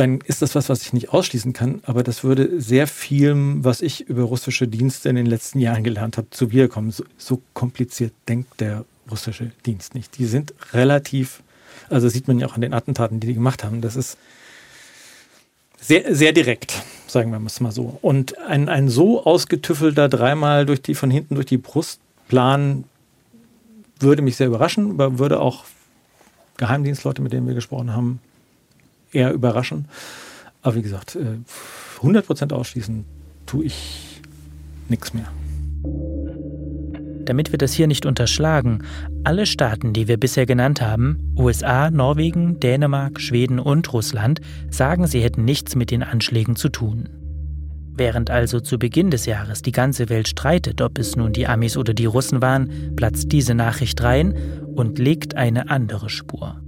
dann 0.00 0.20
ist 0.22 0.40
das 0.40 0.54
was, 0.54 0.70
was 0.70 0.82
ich 0.82 0.94
nicht 0.94 1.10
ausschließen 1.10 1.52
kann, 1.52 1.82
aber 1.84 2.02
das 2.02 2.24
würde 2.24 2.58
sehr 2.58 2.86
viel, 2.86 3.34
was 3.62 3.82
ich 3.82 4.08
über 4.08 4.22
russische 4.22 4.66
Dienste 4.66 5.10
in 5.10 5.16
den 5.16 5.26
letzten 5.26 5.60
Jahren 5.60 5.84
gelernt 5.84 6.16
habe, 6.16 6.30
zu 6.30 6.50
wiederkommen. 6.50 6.90
So, 6.90 7.04
so 7.18 7.42
kompliziert 7.52 8.14
denkt 8.26 8.60
der 8.62 8.86
russische 9.10 9.50
Dienst 9.66 9.94
nicht. 9.94 10.16
Die 10.16 10.24
sind 10.24 10.54
relativ, 10.72 11.42
also 11.90 12.08
sieht 12.08 12.28
man 12.28 12.38
ja 12.38 12.46
auch 12.46 12.54
an 12.54 12.62
den 12.62 12.72
Attentaten, 12.72 13.20
die 13.20 13.26
die 13.26 13.34
gemacht 13.34 13.62
haben. 13.62 13.82
Das 13.82 13.94
ist 13.94 14.16
sehr, 15.78 16.14
sehr 16.14 16.32
direkt, 16.32 16.82
sagen 17.06 17.30
wir 17.30 17.40
es 17.44 17.60
mal 17.60 17.72
so. 17.72 17.98
Und 18.00 18.38
ein, 18.38 18.70
ein 18.70 18.88
so 18.88 19.26
ausgetüffelter 19.26 20.08
dreimal 20.08 20.64
durch 20.64 20.80
die, 20.80 20.94
von 20.94 21.10
hinten 21.10 21.34
durch 21.34 21.46
die 21.46 21.58
Brust 21.58 22.00
Plan 22.26 22.84
würde 24.00 24.22
mich 24.22 24.36
sehr 24.36 24.48
überraschen, 24.48 24.92
aber 24.92 25.18
würde 25.18 25.40
auch 25.40 25.64
Geheimdienstleute, 26.56 27.22
mit 27.22 27.32
denen 27.32 27.46
wir 27.46 27.54
gesprochen 27.54 27.94
haben, 27.94 28.20
eher 29.12 29.32
überraschen. 29.32 29.86
Aber 30.62 30.74
wie 30.74 30.82
gesagt, 30.82 31.16
100% 32.02 32.50
äh, 32.50 32.54
ausschließen 32.54 33.04
tue 33.46 33.64
ich 33.64 34.20
nichts 34.88 35.14
mehr. 35.14 35.26
Damit 37.24 37.52
wir 37.52 37.58
das 37.58 37.72
hier 37.72 37.86
nicht 37.86 38.06
unterschlagen, 38.06 38.82
alle 39.24 39.46
Staaten, 39.46 39.92
die 39.92 40.08
wir 40.08 40.16
bisher 40.16 40.46
genannt 40.46 40.80
haben, 40.80 41.32
USA, 41.36 41.90
Norwegen, 41.90 42.58
Dänemark, 42.60 43.20
Schweden 43.20 43.58
und 43.58 43.92
Russland, 43.92 44.40
sagen, 44.68 45.06
sie 45.06 45.20
hätten 45.20 45.44
nichts 45.44 45.76
mit 45.76 45.90
den 45.90 46.02
Anschlägen 46.02 46.56
zu 46.56 46.68
tun. 46.68 47.08
Während 48.00 48.30
also 48.30 48.60
zu 48.60 48.78
Beginn 48.78 49.10
des 49.10 49.26
Jahres 49.26 49.60
die 49.60 49.72
ganze 49.72 50.08
Welt 50.08 50.26
streitet, 50.26 50.80
ob 50.80 50.96
es 50.96 51.16
nun 51.16 51.34
die 51.34 51.46
Amis 51.46 51.76
oder 51.76 51.92
die 51.92 52.06
Russen 52.06 52.40
waren, 52.40 52.96
platzt 52.96 53.30
diese 53.30 53.54
Nachricht 53.54 54.02
rein 54.02 54.34
und 54.74 54.98
legt 54.98 55.36
eine 55.36 55.68
andere 55.68 56.08
Spur. 56.08 56.62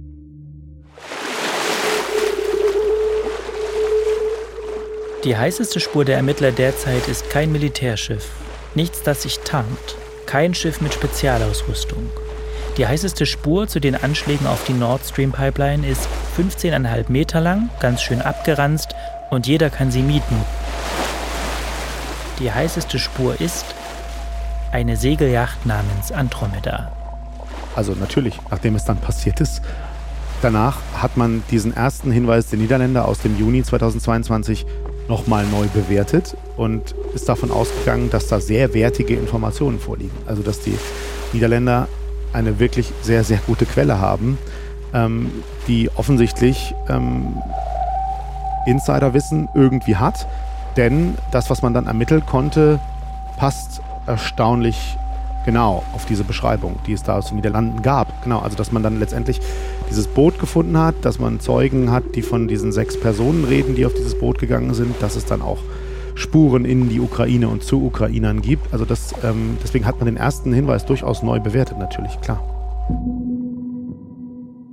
Die 5.23 5.35
heißeste 5.35 5.79
Spur 5.79 6.05
der 6.05 6.17
Ermittler 6.17 6.51
derzeit 6.51 7.07
ist 7.07 7.31
kein 7.31 7.51
Militärschiff, 7.51 8.29
nichts, 8.75 9.01
das 9.01 9.23
sich 9.23 9.39
tarnt, 9.39 9.95
kein 10.27 10.53
Schiff 10.53 10.81
mit 10.81 10.93
Spezialausrüstung. 10.93 12.11
Die 12.77 12.85
heißeste 12.85 13.25
Spur 13.25 13.67
zu 13.67 13.79
den 13.79 13.95
Anschlägen 13.95 14.45
auf 14.45 14.65
die 14.65 14.73
Nord 14.73 15.03
Stream 15.03 15.31
Pipeline 15.31 15.87
ist 15.87 16.07
15,5 16.37 17.11
Meter 17.11 17.41
lang, 17.41 17.71
ganz 17.79 18.03
schön 18.03 18.21
abgeranzt 18.21 18.89
und 19.31 19.47
jeder 19.47 19.71
kann 19.71 19.89
sie 19.89 20.03
mieten. 20.03 20.37
Die 22.43 22.51
heißeste 22.51 22.99
Spur 22.99 23.39
ist 23.39 23.63
eine 24.73 24.97
Segelyacht 24.97 25.65
namens 25.65 26.11
Andromeda. 26.11 26.91
Also 27.73 27.93
natürlich, 27.93 28.37
nachdem 28.51 28.75
es 28.75 28.83
dann 28.83 28.97
passiert 28.97 29.39
ist, 29.39 29.61
danach 30.41 30.79
hat 30.93 31.15
man 31.15 31.41
diesen 31.51 31.73
ersten 31.73 32.11
Hinweis 32.11 32.47
der 32.47 32.59
Niederländer 32.59 33.07
aus 33.07 33.19
dem 33.19 33.39
Juni 33.39 33.63
2022 33.63 34.65
nochmal 35.07 35.45
neu 35.45 35.67
bewertet 35.67 36.35
und 36.57 36.93
ist 37.15 37.29
davon 37.29 37.49
ausgegangen, 37.49 38.09
dass 38.09 38.27
da 38.27 38.41
sehr 38.41 38.73
wertige 38.73 39.15
Informationen 39.15 39.79
vorliegen. 39.79 40.17
Also 40.25 40.43
dass 40.43 40.59
die 40.59 40.77
Niederländer 41.31 41.87
eine 42.33 42.59
wirklich 42.59 42.91
sehr, 43.03 43.23
sehr 43.23 43.39
gute 43.47 43.65
Quelle 43.65 43.99
haben, 43.99 44.37
ähm, 44.93 45.31
die 45.69 45.89
offensichtlich 45.95 46.75
ähm, 46.89 47.41
Insiderwissen 48.65 49.47
irgendwie 49.55 49.95
hat. 49.95 50.27
Denn 50.77 51.15
das, 51.31 51.49
was 51.49 51.61
man 51.61 51.73
dann 51.73 51.87
ermitteln 51.87 52.25
konnte, 52.25 52.79
passt 53.37 53.81
erstaunlich 54.07 54.97
genau 55.45 55.83
auf 55.93 56.05
diese 56.05 56.23
Beschreibung, 56.23 56.77
die 56.87 56.93
es 56.93 57.03
da 57.03 57.17
aus 57.17 57.27
den 57.27 57.35
Niederlanden 57.35 57.81
gab. 57.81 58.23
Genau, 58.23 58.39
also 58.39 58.55
dass 58.55 58.71
man 58.71 58.83
dann 58.83 58.99
letztendlich 58.99 59.39
dieses 59.89 60.07
Boot 60.07 60.39
gefunden 60.39 60.77
hat, 60.77 60.95
dass 61.01 61.19
man 61.19 61.39
Zeugen 61.39 61.91
hat, 61.91 62.15
die 62.15 62.21
von 62.21 62.47
diesen 62.47 62.71
sechs 62.71 62.99
Personen 62.99 63.43
reden, 63.43 63.75
die 63.75 63.85
auf 63.85 63.93
dieses 63.93 64.17
Boot 64.17 64.39
gegangen 64.39 64.73
sind, 64.73 64.95
dass 65.01 65.15
es 65.15 65.25
dann 65.25 65.41
auch 65.41 65.59
Spuren 66.15 66.65
in 66.65 66.89
die 66.89 66.99
Ukraine 66.99 67.47
und 67.47 67.63
zu 67.63 67.83
Ukrainern 67.83 68.41
gibt. 68.41 68.71
Also 68.71 68.85
das, 68.85 69.13
ähm, 69.23 69.57
deswegen 69.63 69.85
hat 69.85 69.97
man 69.97 70.05
den 70.05 70.17
ersten 70.17 70.53
Hinweis 70.53 70.85
durchaus 70.85 71.23
neu 71.23 71.39
bewertet, 71.39 71.77
natürlich, 71.77 72.19
klar. 72.21 72.41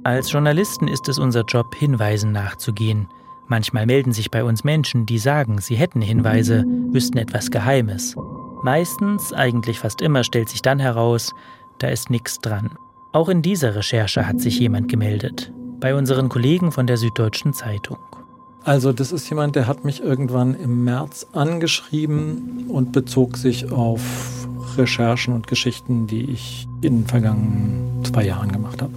Als 0.05 0.33
Journalisten 0.33 0.89
ist 0.89 1.09
es 1.09 1.19
unser 1.19 1.43
Job, 1.43 1.75
Hinweisen 1.75 2.33
nachzugehen. 2.33 3.07
Manchmal 3.51 3.85
melden 3.85 4.13
sich 4.13 4.31
bei 4.31 4.45
uns 4.45 4.63
Menschen, 4.63 5.07
die 5.07 5.19
sagen, 5.19 5.61
sie 5.61 5.75
hätten 5.75 6.01
Hinweise, 6.01 6.65
wüssten 6.93 7.19
etwas 7.19 7.51
Geheimes. 7.51 8.15
Meistens, 8.63 9.33
eigentlich 9.33 9.81
fast 9.81 10.03
immer, 10.03 10.23
stellt 10.23 10.49
sich 10.49 10.63
dann 10.63 10.79
heraus, 10.79 11.35
da 11.79 11.89
ist 11.89 12.11
nichts 12.11 12.39
dran. 12.39 12.71
Auch 13.11 13.29
in 13.29 13.43
dieser 13.43 13.75
Recherche 13.75 14.29
hat 14.29 14.41
sich 14.41 14.61
jemand 14.61 14.89
gemeldet. 14.89 15.53
Bei 15.81 15.97
unseren 15.97 16.29
Kollegen 16.29 16.71
von 16.71 16.87
der 16.87 16.97
Süddeutschen 16.97 17.53
Zeitung. 17.53 17.99
Also 18.63 18.93
das 18.93 19.11
ist 19.11 19.29
jemand, 19.29 19.57
der 19.57 19.67
hat 19.67 19.85
mich 19.85 20.01
irgendwann 20.01 20.55
im 20.55 20.85
März 20.85 21.27
angeschrieben 21.33 22.67
und 22.69 22.93
bezog 22.93 23.37
sich 23.37 23.73
auf 23.73 24.47
Recherchen 24.77 25.35
und 25.35 25.49
Geschichten, 25.49 26.07
die 26.07 26.31
ich 26.31 26.69
in 26.83 26.99
den 26.99 27.07
vergangenen 27.09 28.05
zwei 28.05 28.27
Jahren 28.27 28.53
gemacht 28.53 28.81
habe 28.81 28.93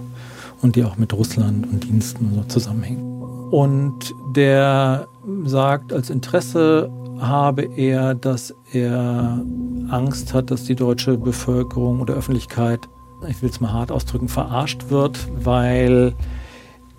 und 0.62 0.76
die 0.76 0.84
auch 0.84 0.96
mit 0.96 1.12
Russland 1.12 1.66
und 1.66 1.82
Diensten 1.82 2.32
so 2.36 2.44
zusammenhängen. 2.44 3.13
Und 3.54 4.16
der 4.34 5.06
sagt, 5.44 5.92
als 5.92 6.10
Interesse 6.10 6.90
habe 7.20 7.62
er, 7.62 8.16
dass 8.16 8.52
er 8.72 9.44
Angst 9.90 10.34
hat, 10.34 10.50
dass 10.50 10.64
die 10.64 10.74
deutsche 10.74 11.16
Bevölkerung 11.16 12.00
oder 12.00 12.14
Öffentlichkeit, 12.14 12.88
ich 13.28 13.42
will 13.42 13.50
es 13.50 13.60
mal 13.60 13.72
hart 13.72 13.92
ausdrücken, 13.92 14.26
verarscht 14.26 14.90
wird, 14.90 15.28
weil 15.36 16.14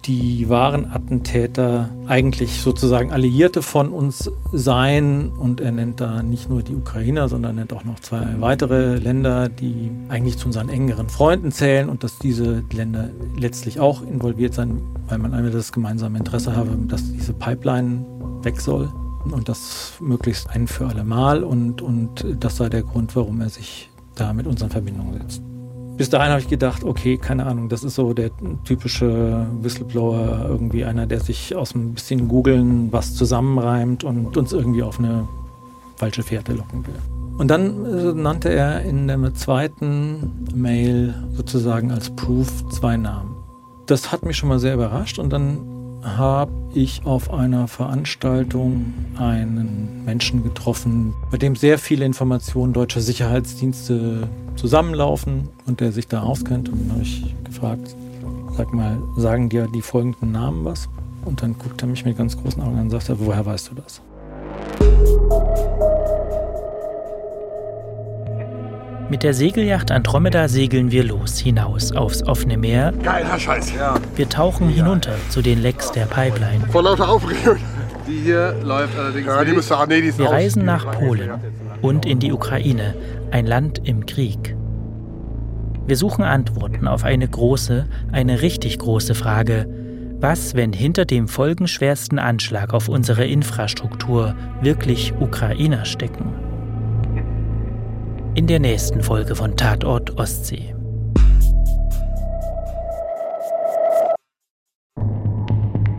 die 0.05 0.49
wahren 0.49 0.85
Attentäter 0.91 1.89
eigentlich 2.07 2.61
sozusagen 2.61 3.11
Alliierte 3.11 3.61
von 3.61 3.89
uns 3.89 4.31
seien. 4.51 5.29
Und 5.29 5.61
er 5.61 5.71
nennt 5.71 6.01
da 6.01 6.21
nicht 6.21 6.49
nur 6.49 6.61
die 6.61 6.75
Ukrainer, 6.75 7.27
sondern 7.27 7.55
nennt 7.55 7.73
auch 7.73 7.83
noch 7.83 7.99
zwei 7.99 8.39
weitere 8.39 8.97
Länder, 8.97 9.49
die 9.49 9.91
eigentlich 10.09 10.37
zu 10.37 10.47
unseren 10.47 10.69
engeren 10.69 11.09
Freunden 11.09 11.51
zählen 11.51 11.89
und 11.89 12.03
dass 12.03 12.19
diese 12.19 12.63
Länder 12.71 13.09
letztlich 13.37 13.79
auch 13.79 14.03
involviert 14.03 14.53
seien, 14.53 14.81
weil 15.07 15.17
man 15.17 15.33
einmal 15.33 15.51
das 15.51 15.71
gemeinsame 15.71 16.17
Interesse 16.17 16.55
habe, 16.55 16.77
dass 16.87 17.11
diese 17.11 17.33
Pipeline 17.33 18.05
weg 18.43 18.61
soll 18.61 18.91
und 19.31 19.49
das 19.49 19.93
möglichst 19.99 20.49
ein 20.49 20.67
für 20.67 20.87
alle 20.87 21.03
Mal. 21.03 21.43
Und, 21.43 21.81
und 21.81 22.25
das 22.39 22.57
sei 22.57 22.69
der 22.69 22.83
Grund, 22.83 23.15
warum 23.15 23.41
er 23.41 23.49
sich 23.49 23.89
da 24.15 24.33
mit 24.33 24.47
uns 24.47 24.61
in 24.61 24.69
Verbindung 24.69 25.13
setzt. 25.13 25.41
Bis 25.97 26.09
dahin 26.09 26.31
habe 26.31 26.41
ich 26.41 26.49
gedacht, 26.49 26.83
okay, 26.83 27.17
keine 27.17 27.45
Ahnung, 27.45 27.69
das 27.69 27.83
ist 27.83 27.95
so 27.95 28.13
der 28.13 28.31
typische 28.65 29.47
Whistleblower, 29.61 30.45
irgendwie 30.49 30.83
einer, 30.83 31.05
der 31.05 31.21
sich 31.21 31.55
aus 31.55 31.73
ein 31.73 31.93
bisschen 31.93 32.27
Googeln 32.27 32.91
was 32.91 33.15
zusammenreimt 33.15 34.03
und 34.03 34.35
uns 34.35 34.51
irgendwie 34.51 34.83
auf 34.83 34.99
eine 34.99 35.27
falsche 35.95 36.23
Fährte 36.23 36.53
locken 36.53 36.85
will. 36.85 36.95
Und 37.37 37.49
dann 37.49 37.85
äh, 37.85 38.13
nannte 38.13 38.49
er 38.49 38.81
in 38.81 39.07
der 39.07 39.33
zweiten 39.33 40.45
Mail 40.53 41.13
sozusagen 41.33 41.91
als 41.91 42.09
Proof 42.09 42.67
zwei 42.69 42.97
Namen. 42.97 43.35
Das 43.85 44.11
hat 44.11 44.25
mich 44.25 44.35
schon 44.35 44.49
mal 44.49 44.59
sehr 44.59 44.73
überrascht 44.73 45.19
und 45.19 45.31
dann 45.31 45.74
habe 46.05 46.51
ich 46.73 47.05
auf 47.05 47.33
einer 47.33 47.67
Veranstaltung 47.67 48.93
einen 49.17 50.05
Menschen 50.05 50.43
getroffen, 50.43 51.13
bei 51.31 51.37
dem 51.37 51.55
sehr 51.55 51.79
viele 51.79 52.05
Informationen 52.05 52.73
deutscher 52.73 53.01
Sicherheitsdienste 53.01 54.29
zusammenlaufen 54.55 55.49
und 55.65 55.79
der 55.79 55.91
sich 55.91 56.07
da 56.07 56.21
auskennt. 56.21 56.69
Und 56.69 56.81
dann 56.81 56.91
habe 56.91 57.01
ich 57.01 57.35
gefragt, 57.43 57.95
sag 58.55 58.73
mal, 58.73 58.97
sagen 59.17 59.49
dir 59.49 59.67
die 59.67 59.81
folgenden 59.81 60.31
Namen 60.31 60.63
was? 60.63 60.87
Und 61.25 61.41
dann 61.41 61.57
guckt 61.57 61.81
er 61.81 61.87
mich 61.87 62.05
mit 62.05 62.17
ganz 62.17 62.37
großen 62.39 62.61
Augen 62.61 62.77
an 62.77 62.83
und 62.83 62.89
sagt, 62.91 63.09
woher 63.17 63.45
weißt 63.45 63.71
du 63.71 63.75
das? 63.75 64.01
Mit 69.07 69.21
der 69.21 69.35
Segelyacht 69.35 69.91
Andromeda 69.91 70.47
segeln 70.47 70.89
wir 70.89 71.03
los 71.03 71.37
hinaus 71.37 71.91
aufs 71.91 72.23
offene 72.23 72.57
Meer. 72.57 72.91
Geiler 73.03 73.39
Scheiß, 73.39 73.73
ja. 73.75 73.95
Wir 74.15 74.27
tauchen 74.27 74.67
hinunter 74.69 75.13
zu 75.29 75.43
den 75.43 75.61
Lecks 75.61 75.91
der 75.91 76.05
Pipeline. 76.05 76.65
Vor 76.71 76.81
lauter 76.81 77.09
Aufregung. 77.09 77.57
Die 78.07 78.21
hier 78.21 78.55
läuft 78.63 78.97
allerdings. 78.97 79.27
Ja, 79.27 79.43
die 79.43 79.51
müsste, 79.51 79.77
ah, 79.77 79.85
nee, 79.85 80.01
die 80.01 80.07
ist 80.07 80.17
wir 80.17 80.29
reisen 80.29 80.65
nach 80.65 80.91
Polen 80.91 81.31
und 81.81 82.07
in 82.07 82.19
die 82.19 82.31
Ukraine, 82.31 82.95
ein 83.29 83.45
Land 83.45 83.81
im 83.83 84.07
Krieg. 84.07 84.55
Wir 85.85 85.97
suchen 85.97 86.23
Antworten 86.23 86.87
auf 86.87 87.03
eine 87.03 87.27
große, 87.27 87.85
eine 88.11 88.41
richtig 88.41 88.79
große 88.79 89.13
Frage. 89.13 89.67
Was, 90.19 90.55
wenn 90.55 90.73
hinter 90.73 91.05
dem 91.05 91.27
folgenschwersten 91.27 92.17
Anschlag 92.17 92.73
auf 92.73 92.89
unsere 92.89 93.25
Infrastruktur 93.25 94.33
wirklich 94.61 95.13
Ukrainer 95.19 95.85
stecken? 95.85 96.33
In 98.35 98.47
der 98.47 98.59
nächsten 98.59 99.01
Folge 99.01 99.33
von 99.33 99.55
Tatort 99.55 100.17
Ostsee. 100.19 100.75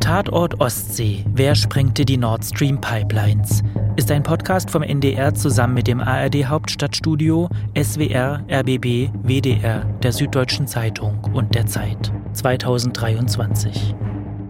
Tatort 0.01 0.61
Ostsee. 0.61 1.25
Wer 1.33 1.55
sprengte 1.55 2.05
die 2.05 2.19
Nord 2.19 2.45
Stream 2.45 2.79
Pipelines? 2.81 3.63
Ist 3.97 4.11
ein 4.11 4.23
Podcast 4.23 4.71
vom 4.71 4.83
NDR 4.83 5.33
zusammen 5.35 5.73
mit 5.73 5.87
dem 5.87 6.01
ARD 6.01 6.45
Hauptstadtstudio, 6.45 7.49
SWR, 7.75 8.45
RBB, 8.51 9.11
WDR, 9.23 9.85
der 10.03 10.13
Süddeutschen 10.13 10.67
Zeitung 10.67 11.19
und 11.33 11.55
der 11.55 11.65
Zeit 11.65 12.13
2023. 12.35 13.95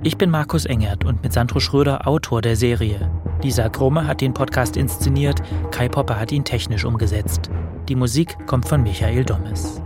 Ich 0.02 0.18
bin 0.18 0.30
Markus 0.30 0.66
Engert 0.66 1.04
und 1.04 1.22
mit 1.22 1.32
Sandro 1.32 1.60
Schröder 1.60 2.06
Autor 2.06 2.42
der 2.42 2.56
Serie. 2.56 3.10
Lisa 3.42 3.68
Krumme 3.68 4.06
hat 4.06 4.20
den 4.20 4.34
Podcast 4.34 4.76
inszeniert, 4.76 5.40
Kai 5.70 5.88
Popper 5.88 6.18
hat 6.18 6.32
ihn 6.32 6.44
technisch 6.44 6.84
umgesetzt. 6.84 7.50
Die 7.88 7.94
Musik 7.94 8.36
kommt 8.46 8.66
von 8.66 8.82
Michael 8.82 9.24
Dommes. 9.24 9.80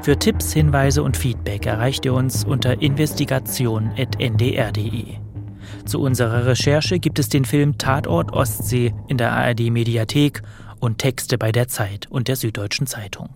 Für 0.00 0.18
Tipps, 0.18 0.54
Hinweise 0.54 1.02
und 1.02 1.14
Feedback 1.16 1.66
erreicht 1.66 2.06
ihr 2.06 2.14
uns 2.14 2.44
unter 2.44 2.80
investigation.ndr.de. 2.80 5.16
Zu 5.84 6.00
unserer 6.00 6.46
Recherche 6.46 6.98
gibt 6.98 7.18
es 7.18 7.28
den 7.28 7.44
Film 7.44 7.76
Tatort 7.76 8.32
Ostsee 8.32 8.94
in 9.08 9.18
der 9.18 9.32
ARD 9.32 9.70
Mediathek 9.70 10.40
und 10.80 10.96
Texte 10.98 11.36
bei 11.36 11.52
der 11.52 11.68
Zeit 11.68 12.06
und 12.10 12.28
der 12.28 12.36
Süddeutschen 12.36 12.86
Zeitung. 12.86 13.28